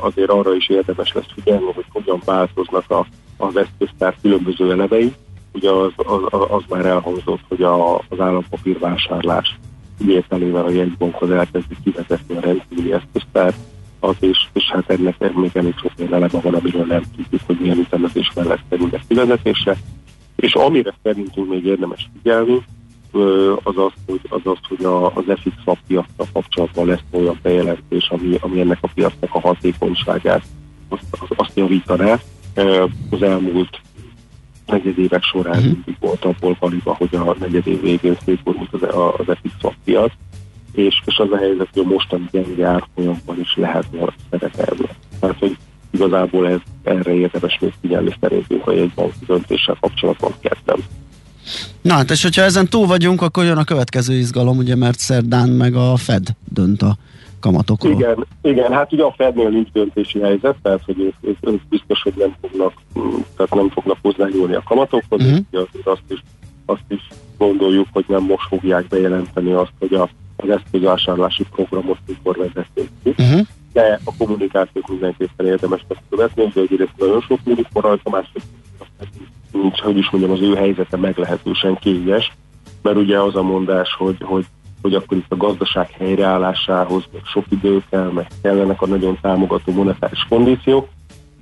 [0.00, 5.12] azért arra is érdemes lesz figyelni, hogy hogyan változnak a, az eszköztár különböző elemei.
[5.52, 6.20] Ugye az, az,
[6.50, 9.58] az már elhangzott, hogy a, az állampapírvásárlás
[9.98, 13.54] kivételével a jegybank az elkezdi kivezetni a rendkívüli eszköztár,
[14.00, 17.78] az és, és hát ennek még elég sok eleme van, amiről nem tudjuk, hogy milyen
[17.78, 19.76] ütemezés mellett kerül kivezetésre.
[20.36, 22.62] És amire szerintünk még érdemes figyelni,
[23.62, 28.08] az az, hogy, az, az, hogy a, az FX swap piacra kapcsolatban lesz olyan bejelentés,
[28.08, 30.42] ami, ami ennek a piacnak a hatékonyságát
[30.88, 31.04] azt,
[31.36, 32.18] azt, javítaná.
[33.10, 33.80] Az elmúlt
[34.66, 38.82] negyedévek során mindig volt abból kaliba, hogy a negyedév végén szétborult az,
[39.16, 40.12] az FX swap piac,
[40.72, 44.88] és, és az a helyzet, hogy a mostani gyenge árfolyamban is lehetne szerepelni.
[45.20, 45.56] Tehát, hogy
[45.90, 50.78] igazából ez, erre érdemes még figyelni szerintünk a jegybanki döntéssel kapcsolatban kezdem.
[51.80, 55.48] Na hát, és hogyha ezen túl vagyunk, akkor jön a következő izgalom, ugye, mert szerdán
[55.48, 56.96] meg a Fed dönt a
[57.40, 57.92] kamatokról.
[57.92, 62.02] Igen, igen, hát ugye a Fednél nincs döntési helyzet, tehát hogy ők, ők, ők biztos,
[62.02, 65.38] hogy nem fognak, mm, tehát nem fognak hozzányúlni a kamatokhoz, uh-huh.
[65.50, 66.22] és azért azt is,
[66.66, 72.36] azt is gondoljuk, hogy nem most fogják bejelenteni azt, hogy a, az eszközvásárlási programot mikor
[72.36, 73.14] vezették ki.
[73.18, 73.46] Uh-huh.
[73.72, 78.46] de a kommunikációt mindenképpen érdemes lesz követni, de egyrészt nagyon sok múlik rajta, másrészt
[78.98, 79.28] nincs,
[79.82, 82.32] hogy is mondjam, az ő helyzete meglehetősen kényes,
[82.82, 84.44] mert ugye az a mondás, hogy, hogy,
[84.82, 90.26] hogy akkor itt a gazdaság helyreállásához sok idő kell, meg kellenek a nagyon támogató monetáris
[90.28, 90.88] kondíciók,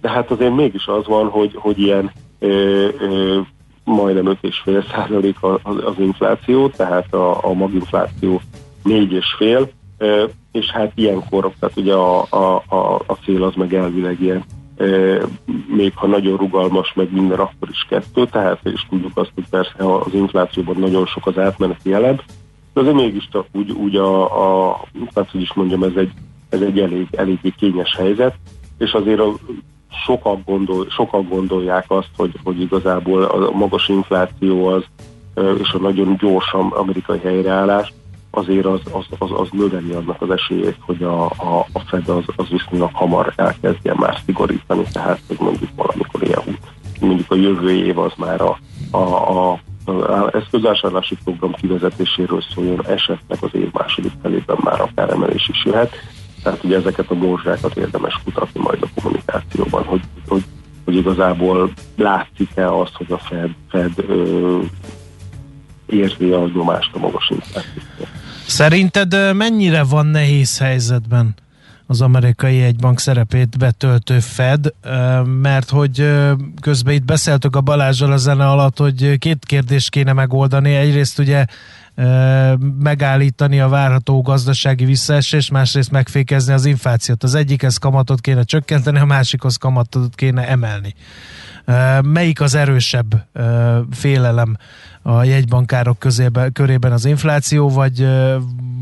[0.00, 3.40] de hát azért mégis az van, hogy, hogy ilyen ö, ö,
[3.84, 8.40] majdnem 5,5 százalék az, infláció, tehát a, a maginfláció
[8.84, 14.20] 4,5, ö, és hát ilyenkor, tehát ugye a, a, a, a cél az meg elvileg
[14.20, 14.44] ilyen,
[15.66, 19.94] még ha nagyon rugalmas, meg minden, akkor is kettő, tehát és tudjuk azt, hogy persze
[19.94, 22.16] az inflációban nagyon sok az átmeneti elem,
[22.72, 24.22] de azért mégiscsak úgy, úgy a,
[24.68, 24.80] a
[25.14, 26.12] hát hogy is mondjam, ez egy,
[26.48, 28.34] ez egy elég, eléggé kényes helyzet,
[28.78, 29.34] és azért a,
[30.04, 34.84] sokan, gondol, sokan gondolják azt, hogy, hogy igazából a magas infláció az,
[35.58, 37.92] és a nagyon gyorsan amerikai helyreállás
[38.38, 42.24] azért az, az, az, az növeli annak az esélyét, hogy a, a, a Fed az,
[42.36, 46.58] az viszonylag hamar elkezdjen már szigorítani, tehát hogy mondjuk valamikor ilyen
[47.00, 48.58] mondjuk a jövő év az már a,
[48.96, 49.60] a, a
[50.32, 55.94] eszközvásárlási program kivezetéséről szóljon, esetleg az év második felében már akár emelés is jöhet.
[56.42, 60.44] Tehát ugye ezeket a morzsákat érdemes kutatni majd a kommunikációban, hogy, hogy,
[60.84, 64.58] hogy igazából látszik-e az, hogy a Fed, Fed ö,
[65.86, 67.86] érzi a nyomást a magas inflációt.
[68.48, 71.34] Szerinted mennyire van nehéz helyzetben
[71.86, 74.72] az amerikai egybank szerepét betöltő Fed,
[75.24, 76.10] mert hogy
[76.60, 80.74] közben itt beszéltük a Balázsral a zene alatt, hogy két kérdést kéne megoldani.
[80.74, 81.44] Egyrészt ugye
[82.78, 87.22] megállítani a várható gazdasági visszaesést, másrészt megfékezni az inflációt.
[87.22, 90.94] Az egyikhez kamatot kéne csökkenteni, a másikhoz kamatot kéne emelni.
[92.02, 93.26] Melyik az erősebb
[93.90, 94.56] félelem
[95.02, 98.06] a jegybankárok közébe, körében az infláció, vagy,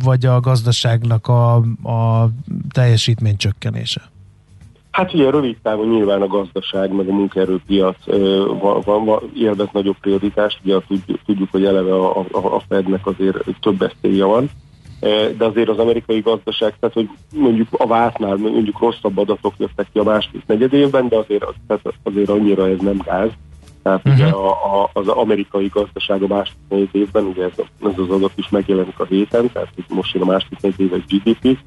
[0.05, 2.29] vagy a gazdaságnak a, a
[2.71, 4.01] teljesítmény csökkenése?
[4.91, 7.97] Hát ugye rövid távon nyilván a gazdaság, meg a munkaerőpiac
[8.61, 10.77] van, van, élvez nagyobb prioritást, ugye
[11.27, 14.51] tudjuk, hogy eleve a, a, a Fednek azért több eszélye van,
[15.01, 19.99] de azért az amerikai gazdaság, tehát hogy mondjuk a vártnál mondjuk rosszabb adatok jöttek ki
[19.99, 23.31] a második negyed évben, de azért, az, tehát azért annyira ez nem gáz.
[23.83, 24.15] Tehát uh-huh.
[24.15, 28.33] ugye a, a, az amerikai gazdaság a második negyed évben, ugye ez, ez az adat
[28.35, 31.59] is megjelenik a héten, tehát most jön a második negyed éves GDP,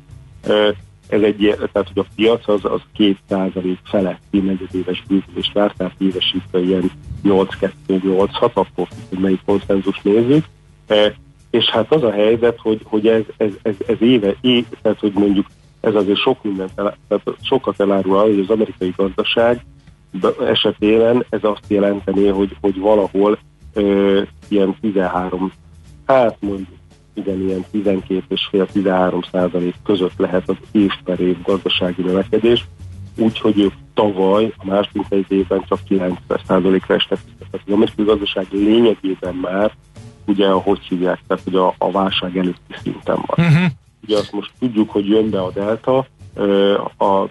[1.10, 2.82] ez egy, tehát hogy a piac az, az
[3.30, 6.92] 2% feletti negyedéves bővülést vár, tehát évesítve ilyen
[7.24, 10.46] 8-2-8-6, akkor hogy melyik konszenzus nézzük.
[11.50, 15.14] És hát az a helyzet, hogy, hogy ez, ez, ez, ez éve, év, tehát hogy
[15.14, 15.46] mondjuk
[15.82, 19.66] ez azért sok mindent, el, tehát sokat elárul arra, hogy az amerikai gazdaság
[20.46, 23.38] esetében ez azt jelenteni, hogy, hogy valahol
[23.74, 25.52] ö, ilyen 13,
[26.06, 26.68] hát mondjuk
[27.14, 32.66] igen, ilyen 12 és fél 13 százalék között lehet az év per év gazdasági növekedés,
[33.18, 37.20] úgyhogy ők tavaly, a második egy évben csak 90 százalékra estek.
[37.40, 39.72] Tehát az amerikai gazdaság lényegében már,
[40.30, 43.48] ugye, hogy hívják, tehát hogy a, a válság előtti szinten van.
[43.48, 43.72] Uh-huh.
[44.04, 46.06] Ugye azt most tudjuk, hogy jön be a delta,
[46.98, 47.28] a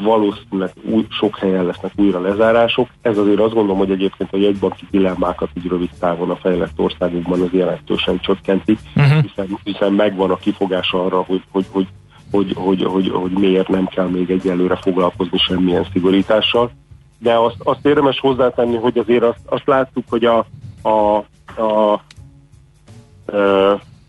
[0.00, 2.88] valószínűleg új, sok helyen lesznek újra lezárások.
[3.02, 7.40] Ez azért azt gondolom, hogy egyébként a jegybanki dilemmákat így rövid távon a fejlett országokban
[7.40, 9.22] az jelentősen csökkenti, uh-huh.
[9.22, 11.86] hiszen, hiszen megvan a kifogás arra, hogy, hogy, hogy,
[12.30, 16.70] hogy, hogy, hogy, hogy miért nem kell még egyelőre foglalkozni semmilyen szigorítással.
[17.18, 20.38] De azt, azt érdemes hozzátenni, hogy azért azt, azt láttuk, hogy a,
[20.82, 21.24] a,
[21.58, 22.02] a, a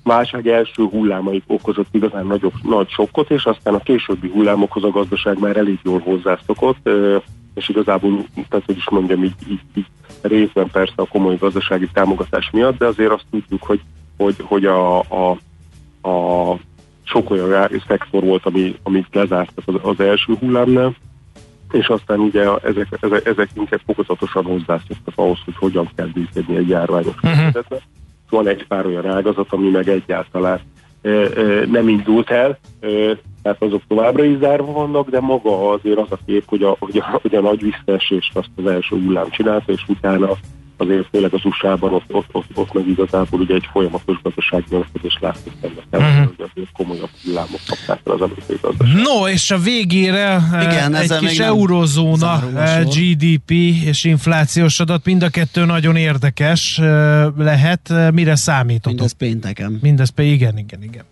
[0.04, 5.40] válság első hullámaik okozott igazán nagyobb, nagy sokkot, és aztán a későbbi hullámokhoz a gazdaság
[5.40, 6.90] már elég jól hozzászokott,
[7.56, 9.86] és igazából, tehát hogy is mondjam, így, így, így
[10.22, 13.82] részben persze a komoly gazdasági támogatás miatt, de azért azt tudjuk, hogy,
[14.18, 15.38] hogy, hogy a, a,
[16.10, 16.58] a
[17.04, 20.96] sok olyan szektor volt, ami, amit lezártak az, az első hullámnál,
[21.72, 26.70] és aztán ugye ezek, ezek, ezek inkább fokozatosan hozzászoktak ahhoz, hogy hogyan kell működni egy
[26.70, 27.80] járványos uh-huh
[28.30, 30.60] van egy pár olyan ágazat, ami meg egyáltalán
[31.72, 32.60] nem indult el,
[33.42, 36.98] tehát azok továbbra is zárva vannak, de maga azért az a kép, hogy a, hogy
[36.98, 40.32] a, hogy a nagy visszaesést azt az első hullám csinálta, és utána
[40.78, 45.18] azért főleg az USA-ban ott, ott, ott, ott meg igazából ugye egy folyamatos gazdasági növekedés
[45.22, 46.26] látszik ennek uh-huh.
[46.26, 48.96] hogy azért komolyabb hullámok kapták el az amerikai gazdaság.
[48.96, 52.44] No, és a végére Igen, egy kis eurozóna
[52.84, 53.52] GDP
[53.86, 56.78] és inflációs adat, mind a kettő nagyon érdekes
[57.38, 57.94] lehet.
[58.14, 58.92] Mire számítotok?
[58.92, 59.80] Mindez pénteken.
[59.82, 61.04] Mindez pe, igen, igen, igen.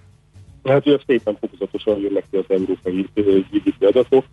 [0.63, 3.05] Hát ugye szépen fokozatosan jönnek ki az európai
[3.51, 4.25] GDP adatok,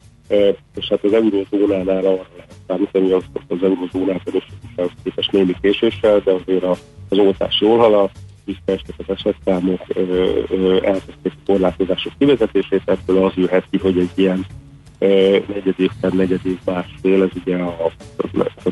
[0.77, 4.47] és hát az eurózónánál arra lehet számítani, az, az eurózónában is
[5.03, 6.65] képes némi késéssel, de azért
[7.09, 8.11] az oltás jól halad,
[8.45, 9.81] visszaestek az esetszámok,
[10.83, 14.47] elkezdték a korlátozások kivezetését, ebből az jöhet ki, hogy egy ilyen
[15.47, 17.91] negyed év per negyed másfél, ez ugye a,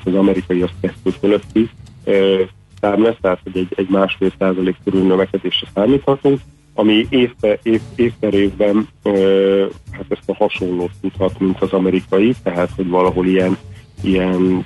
[0.05, 1.71] az amerikai az kettő fölötti
[2.81, 6.41] szám lesz, tehát hogy egy, egy másfél százalék körül növekedésre számíthatunk,
[6.75, 12.71] ami év, év, év évben ö, hát ezt a hasonlót tudhat, mint az amerikai, tehát
[12.77, 13.57] hogy valahol ilyen,
[14.03, 14.65] ilyen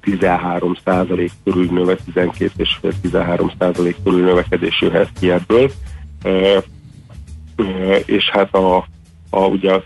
[0.00, 5.70] 13 százalék körül növe, 12 és 13 százalék körül növekedés jöhet ki ebből.
[6.22, 6.58] Ö,
[7.56, 8.86] ö, és hát a,
[9.30, 9.80] a, ugye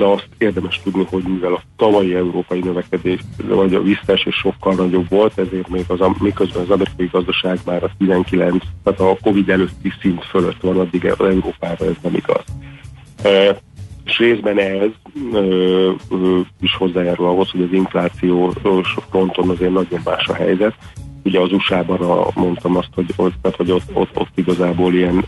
[0.00, 5.08] de azt érdemes tudni, hogy mivel a tavalyi európai növekedés, vagy a visszaesés sokkal nagyobb
[5.08, 9.92] volt, ezért még az, miközben az amerikai gazdaság már a 19, tehát a Covid előtti
[10.00, 12.44] szint fölött van, addig az Európára ez nem igaz.
[13.22, 13.60] E,
[14.04, 14.88] és részben ez
[15.32, 15.90] e, e,
[16.60, 18.52] is hozzájárul ahhoz, hogy az infláció
[19.10, 20.74] fronton azért nagyon más a helyzet.
[21.24, 25.24] Ugye az USA-ban a, mondtam azt, hogy, tehát, hogy ott, ott, ott igazából ilyen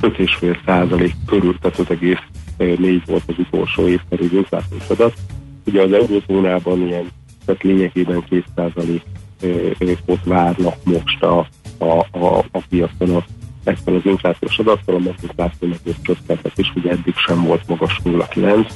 [0.00, 5.14] 5,5 százalék körül, tehát 5,4 volt az utolsó évszerű inflációs adat.
[5.66, 7.08] Ugye az eurozónában ilyen,
[7.44, 11.46] tehát lényegében 2 százalékot várnak most a,
[11.78, 13.24] a, a, a piacon a,
[13.64, 18.68] ezzel az inflációs adattal, a meginfláció meg csökkentett is, ugye eddig sem volt magas 0,9,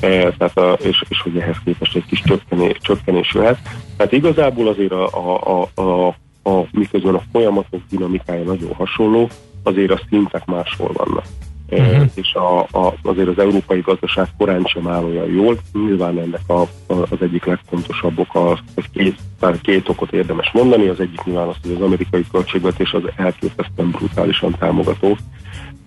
[0.00, 3.58] e, tehát a, és, és hogy ehhez képest egy kis csökkenés, csökkenés jöhet.
[3.96, 6.06] Tehát igazából azért a, a, a, a,
[6.50, 9.28] a miközben a folyamatok dinamikája nagyon hasonló,
[9.66, 11.24] azért a szintek máshol vannak.
[11.70, 12.10] Uh-huh.
[12.14, 15.58] és a, a, azért az európai gazdaság korán sem áll olyan jól.
[15.72, 19.18] Nyilván ennek a, a, az egyik legfontosabb oka, hogy két,
[19.62, 20.86] két okot érdemes mondani.
[20.86, 25.16] Az egyik nyilván az, hogy az amerikai költségvetés az elképesztően brutálisan támogató,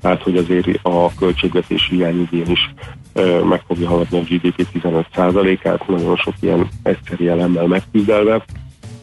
[0.01, 2.73] tehát hogy azért a költségvetési hiány idén is
[3.13, 8.43] e, meg fogja haladni a GDP 15%-át, nagyon sok ilyen egyszeri elemmel megküzdelve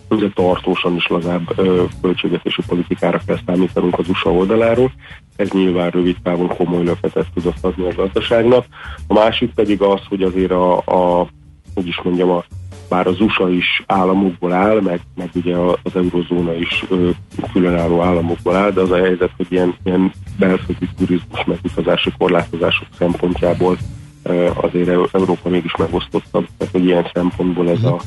[0.09, 4.93] ugye tartósan is lazább ö, költségvetési politikára kell számítanunk az USA oldaláról.
[5.37, 8.65] Ez nyilván rövid távon komoly löketet tudott adni a gazdaságnak.
[9.07, 11.29] A másik pedig az, hogy azért a, a
[11.75, 12.45] hogy is mondjam, a,
[12.89, 17.11] bár az USA is államokból áll, meg, meg ugye az eurozóna is ö,
[17.53, 22.87] különálló államokból áll, de az a helyzet, hogy ilyen, ilyen belföldi turizmus meg utazási korlátozások
[22.99, 23.77] szempontjából
[24.23, 28.01] ö, azért Európa mégis megosztottabb, tehát hogy ilyen szempontból ez a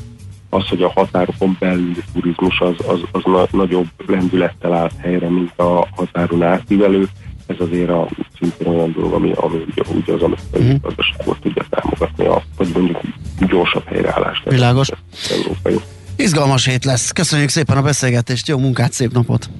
[0.50, 5.58] az, hogy a határokon belüli turizmus az, az, az na, nagyobb lendülettel állt helyre, mint
[5.58, 7.08] a határon átívelő.
[7.46, 10.74] Ez azért a, szintén olyan dolog, ami, ami ugye, ugye az amerikai mm.
[10.82, 13.00] gazdaságot tudja támogatni, a, vagy mondjuk
[13.48, 14.50] gyorsabb helyreállást.
[14.50, 14.88] Világos.
[15.30, 15.80] Európai.
[16.16, 17.10] Izgalmas hét lesz.
[17.10, 19.50] Köszönjük szépen a beszélgetést, jó munkát, szép napot!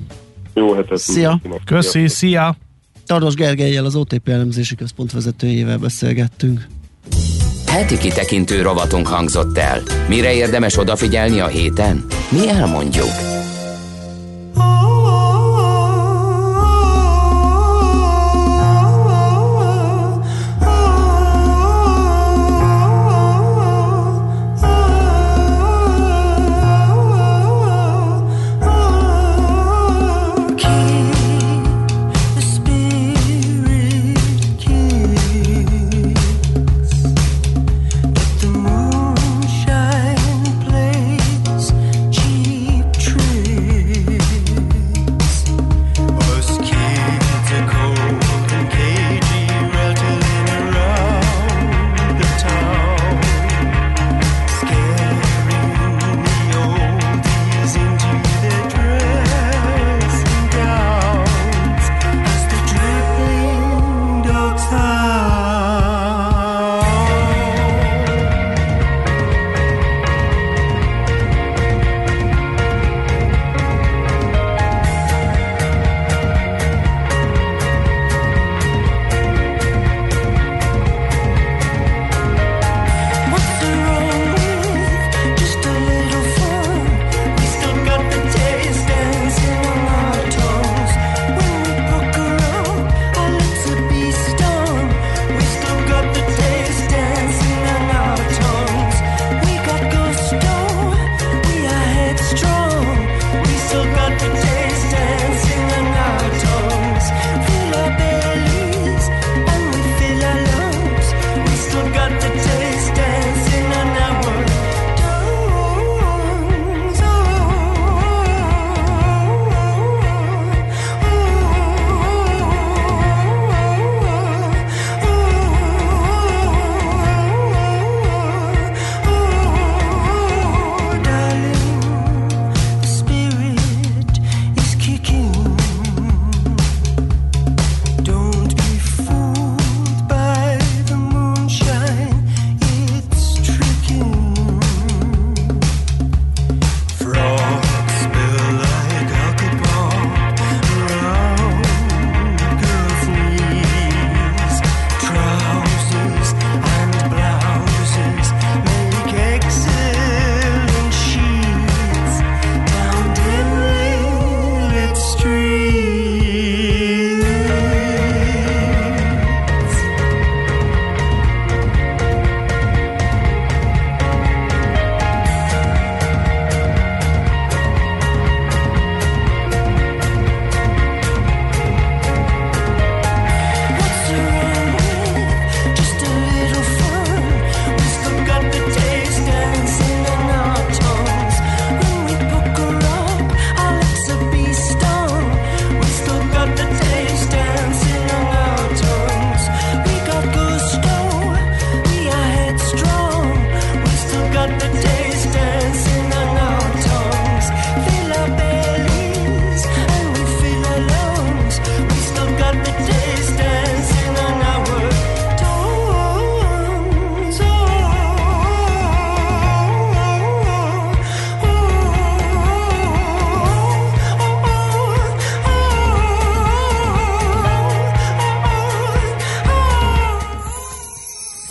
[0.54, 1.40] Jó hetet Szia.
[1.64, 2.56] Köszi, szia!
[3.06, 6.66] Tardos Gergelyel, az OTP elemzési központ vezetőjével beszélgettünk.
[7.70, 9.82] Heti kitekintő rovatunk hangzott el.
[10.08, 12.04] Mire érdemes odafigyelni a héten?
[12.28, 13.10] Mi elmondjuk.
[14.54, 15.09] Cheap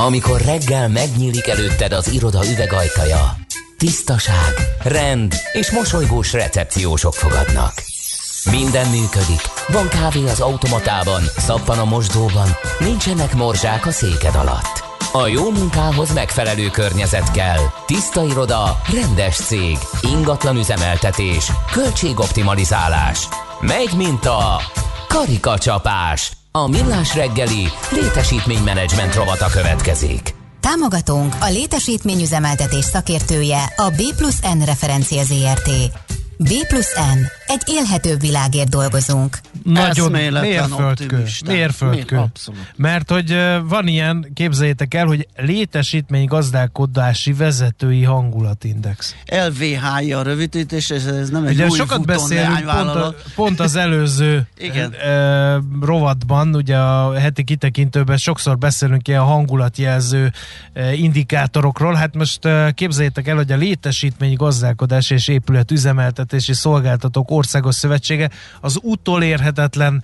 [0.10, 3.36] Amikor reggel megnyílik előtted az iroda üvegajtaja,
[3.78, 4.54] tisztaság,
[4.84, 7.74] rend és mosolygós recepciósok fogadnak.
[8.52, 12.50] Minden működik, van kávé az automatában, szappan a mosdóban,
[12.80, 14.84] nincsenek morzsák a széked alatt.
[15.12, 17.62] A jó munkához megfelelő környezet kell.
[17.86, 23.28] Tiszta iroda, rendes cég, ingatlan üzemeltetés, költségoptimalizálás.
[23.60, 24.62] Megy, mint a
[25.08, 26.39] karikacsapás.
[26.52, 30.36] A millás reggeli létesítménymenedzsment rovata következik.
[30.60, 35.70] Támogatónk a létesítményüzemeltetés szakértője a B plusz N referencia ZRT.
[36.38, 37.39] B plusz N.
[37.50, 39.40] Egy élhetőbb világért dolgozunk.
[39.64, 41.24] Nagyon mérföldkő.
[41.46, 42.16] Mérföldkő.
[42.16, 42.74] Mér- abszolút.
[42.76, 49.16] Mert hogy van ilyen, képzeljétek el, hogy létesítmény gazdálkodási vezetői hangulatindex.
[49.26, 53.76] LVH a rövidítés, és ez nem egy Ugye új sokat beszélünk pont, a, pont az
[53.76, 54.94] előző Igen.
[55.06, 60.32] ö, rovatban, ugye a heti kitekintőben sokszor beszélünk ilyen hangulatjelző
[60.96, 61.94] indikátorokról.
[61.94, 62.40] Hát most
[62.74, 68.30] képzeljétek el, hogy a létesítmény gazdálkodás és épület üzemeltetési szolgáltatók Országos Szövetsége,
[68.62, 70.04] az utolérhetetlen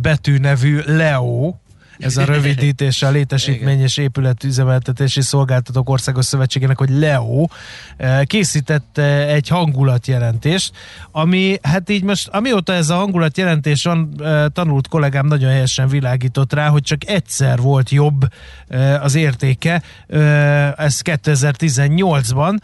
[0.00, 1.54] betűnevű LEO,
[1.98, 7.46] ez a rövidítés a létesítmény és épületüzemeltetési szolgáltatók országos szövetségének, hogy LEO
[8.24, 8.98] készített
[9.28, 10.72] egy hangulatjelentést,
[11.10, 14.14] ami hát így most, amióta ez a hangulatjelentés van,
[14.52, 18.28] tanult kollégám nagyon helyesen világított rá, hogy csak egyszer volt jobb
[19.00, 19.82] az értéke,
[20.76, 22.58] ez 2018-ban,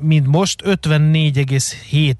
[0.00, 2.14] mint most 54,7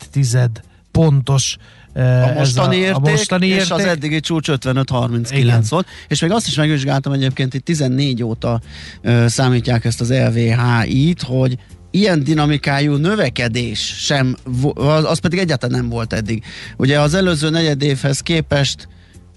[0.93, 1.57] pontos
[1.95, 5.87] a mostani, ez a, a, a mostani érték, érték, és az eddigi csúcs 55-39 volt,
[6.09, 8.61] és még azt is megvizsgáltam egyébként, itt 14 óta
[9.03, 11.59] ö, számítják ezt az LVHI-t, hogy
[11.91, 14.37] ilyen dinamikájú növekedés sem,
[14.75, 16.45] az, az pedig egyáltalán nem volt eddig.
[16.77, 18.89] Ugye az előző negyed évhez képest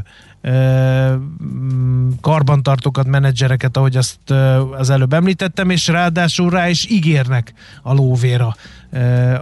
[2.21, 4.31] karbantartókat, menedzsereket, ahogy azt
[4.79, 7.53] az előbb említettem, és ráadásul rá is ígérnek
[7.83, 8.57] a lóvéra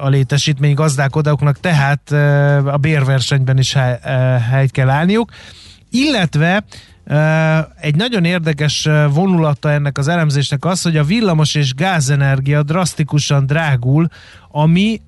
[0.00, 2.10] a létesítmény gazdálkodóknak, tehát
[2.66, 3.72] a bérversenyben is
[4.50, 5.30] helyt kell állniuk.
[5.90, 6.64] Illetve
[7.80, 14.08] egy nagyon érdekes vonulata ennek az elemzésnek az, hogy a villamos és gázenergia drasztikusan drágul
[14.50, 15.00] ami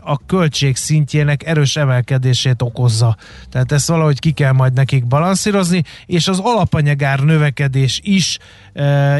[0.00, 3.16] a költség szintjének erős emelkedését okozza.
[3.50, 8.38] Tehát ezt valahogy ki kell majd nekik balanszírozni, és az alapanyagár növekedés is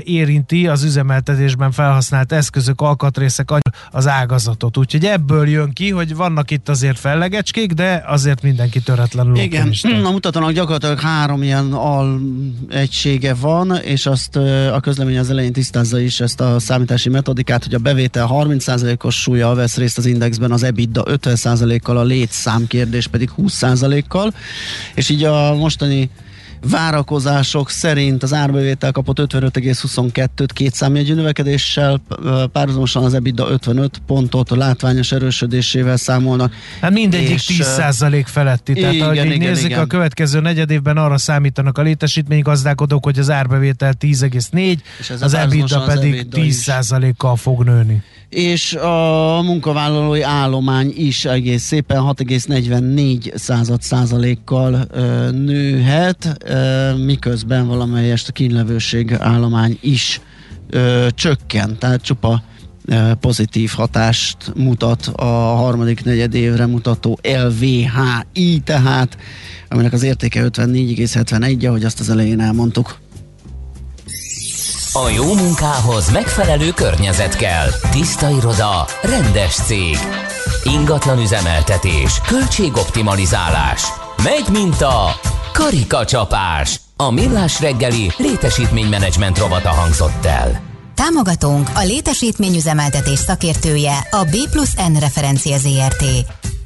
[0.05, 3.49] érinti az üzemeltetésben felhasznált eszközök, alkatrészek
[3.91, 4.77] az ágazatot.
[4.77, 10.09] Úgyhogy ebből jön ki, hogy vannak itt azért fellegecskék, de azért mindenki töretlenül Igen, optimista.
[10.09, 12.21] a mutatónak gyakorlatilag három ilyen al
[12.69, 14.37] egysége van, és azt
[14.73, 19.54] a közlemény az elején tisztázza is ezt a számítási metodikát, hogy a bevétel 30%-os súlya
[19.55, 24.35] vesz részt az indexben az EBITDA 50%-kal, a létszám kérdés pedig 20%-kal,
[24.95, 26.11] és így a mostani
[26.71, 32.01] várakozások szerint az árbevétel kapott 55,22-t két számjegyű növekedéssel,
[32.53, 36.53] párhuzamosan az EBITDA 55 pontot a látványos erősödésével számolnak.
[36.81, 38.73] Hát mindegyik és, 10% feletti.
[38.73, 39.81] Tehát igen, ahogy igen, nézzük, igen.
[39.81, 44.79] a következő negyed évben arra számítanak a létesítménygazdálkodók, hogy az árbevétel 10,4,
[45.21, 48.03] az EBITDA pedig 10%-kal fog nőni
[48.35, 58.29] és a munkavállalói állomány is egész szépen 6,44 század százalékkal ö, nőhet, ö, miközben valamelyest
[58.29, 60.21] a kínlevőség állomány is
[60.71, 62.43] ö, csökken, tehát csupa
[63.21, 65.25] pozitív hatást mutat a
[65.55, 69.17] harmadik negyed évre mutató LVHI, tehát
[69.69, 72.99] aminek az értéke 54,71, ahogy azt az elején elmondtuk.
[74.97, 77.69] A jó munkához megfelelő környezet kell.
[77.91, 79.97] Tiszta iroda, rendes cég.
[80.65, 83.83] Ingatlan üzemeltetés, költségoptimalizálás.
[84.23, 85.05] Megy mint a
[85.53, 86.81] karikacsapás.
[86.97, 90.61] A millás reggeli létesítménymenedzsment rovata hangzott el.
[90.95, 96.05] Támogatónk a létesítményüzemeltetés szakértője a B plusz N referencia ZRT.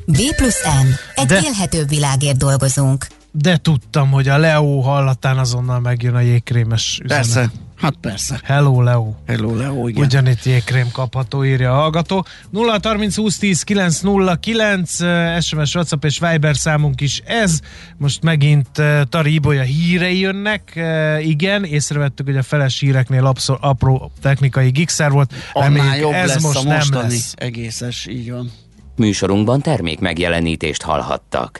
[0.06, 0.86] B plusz N.
[1.14, 1.40] Egy De...
[1.44, 3.06] élhetőbb világért dolgozunk.
[3.30, 7.24] De tudtam, hogy a Leo hallatán azonnal megjön a jégkrémes üzenet.
[7.24, 8.40] Persze Hát persze.
[8.44, 9.14] Hello, Leo.
[9.26, 10.04] Hello, Leo, igen.
[10.04, 12.24] Ugyanitt jégkrém kapható, írja a hallgató.
[12.50, 17.60] 0 30 20 10 909 eh, SMS, WhatsApp és Viber számunk is ez.
[17.96, 20.72] Most megint uh, Tari Ibolya hírei jönnek.
[20.76, 25.32] Uh, igen, észrevettük, hogy a feles híreknél abszol, apró technikai gigszer volt.
[25.52, 27.34] Annál Reméljük, jobb ez lesz most a nem mostani lesz.
[27.36, 28.50] egészes, így van.
[28.96, 31.56] Műsorunkban termék megjelenítést hallhattak.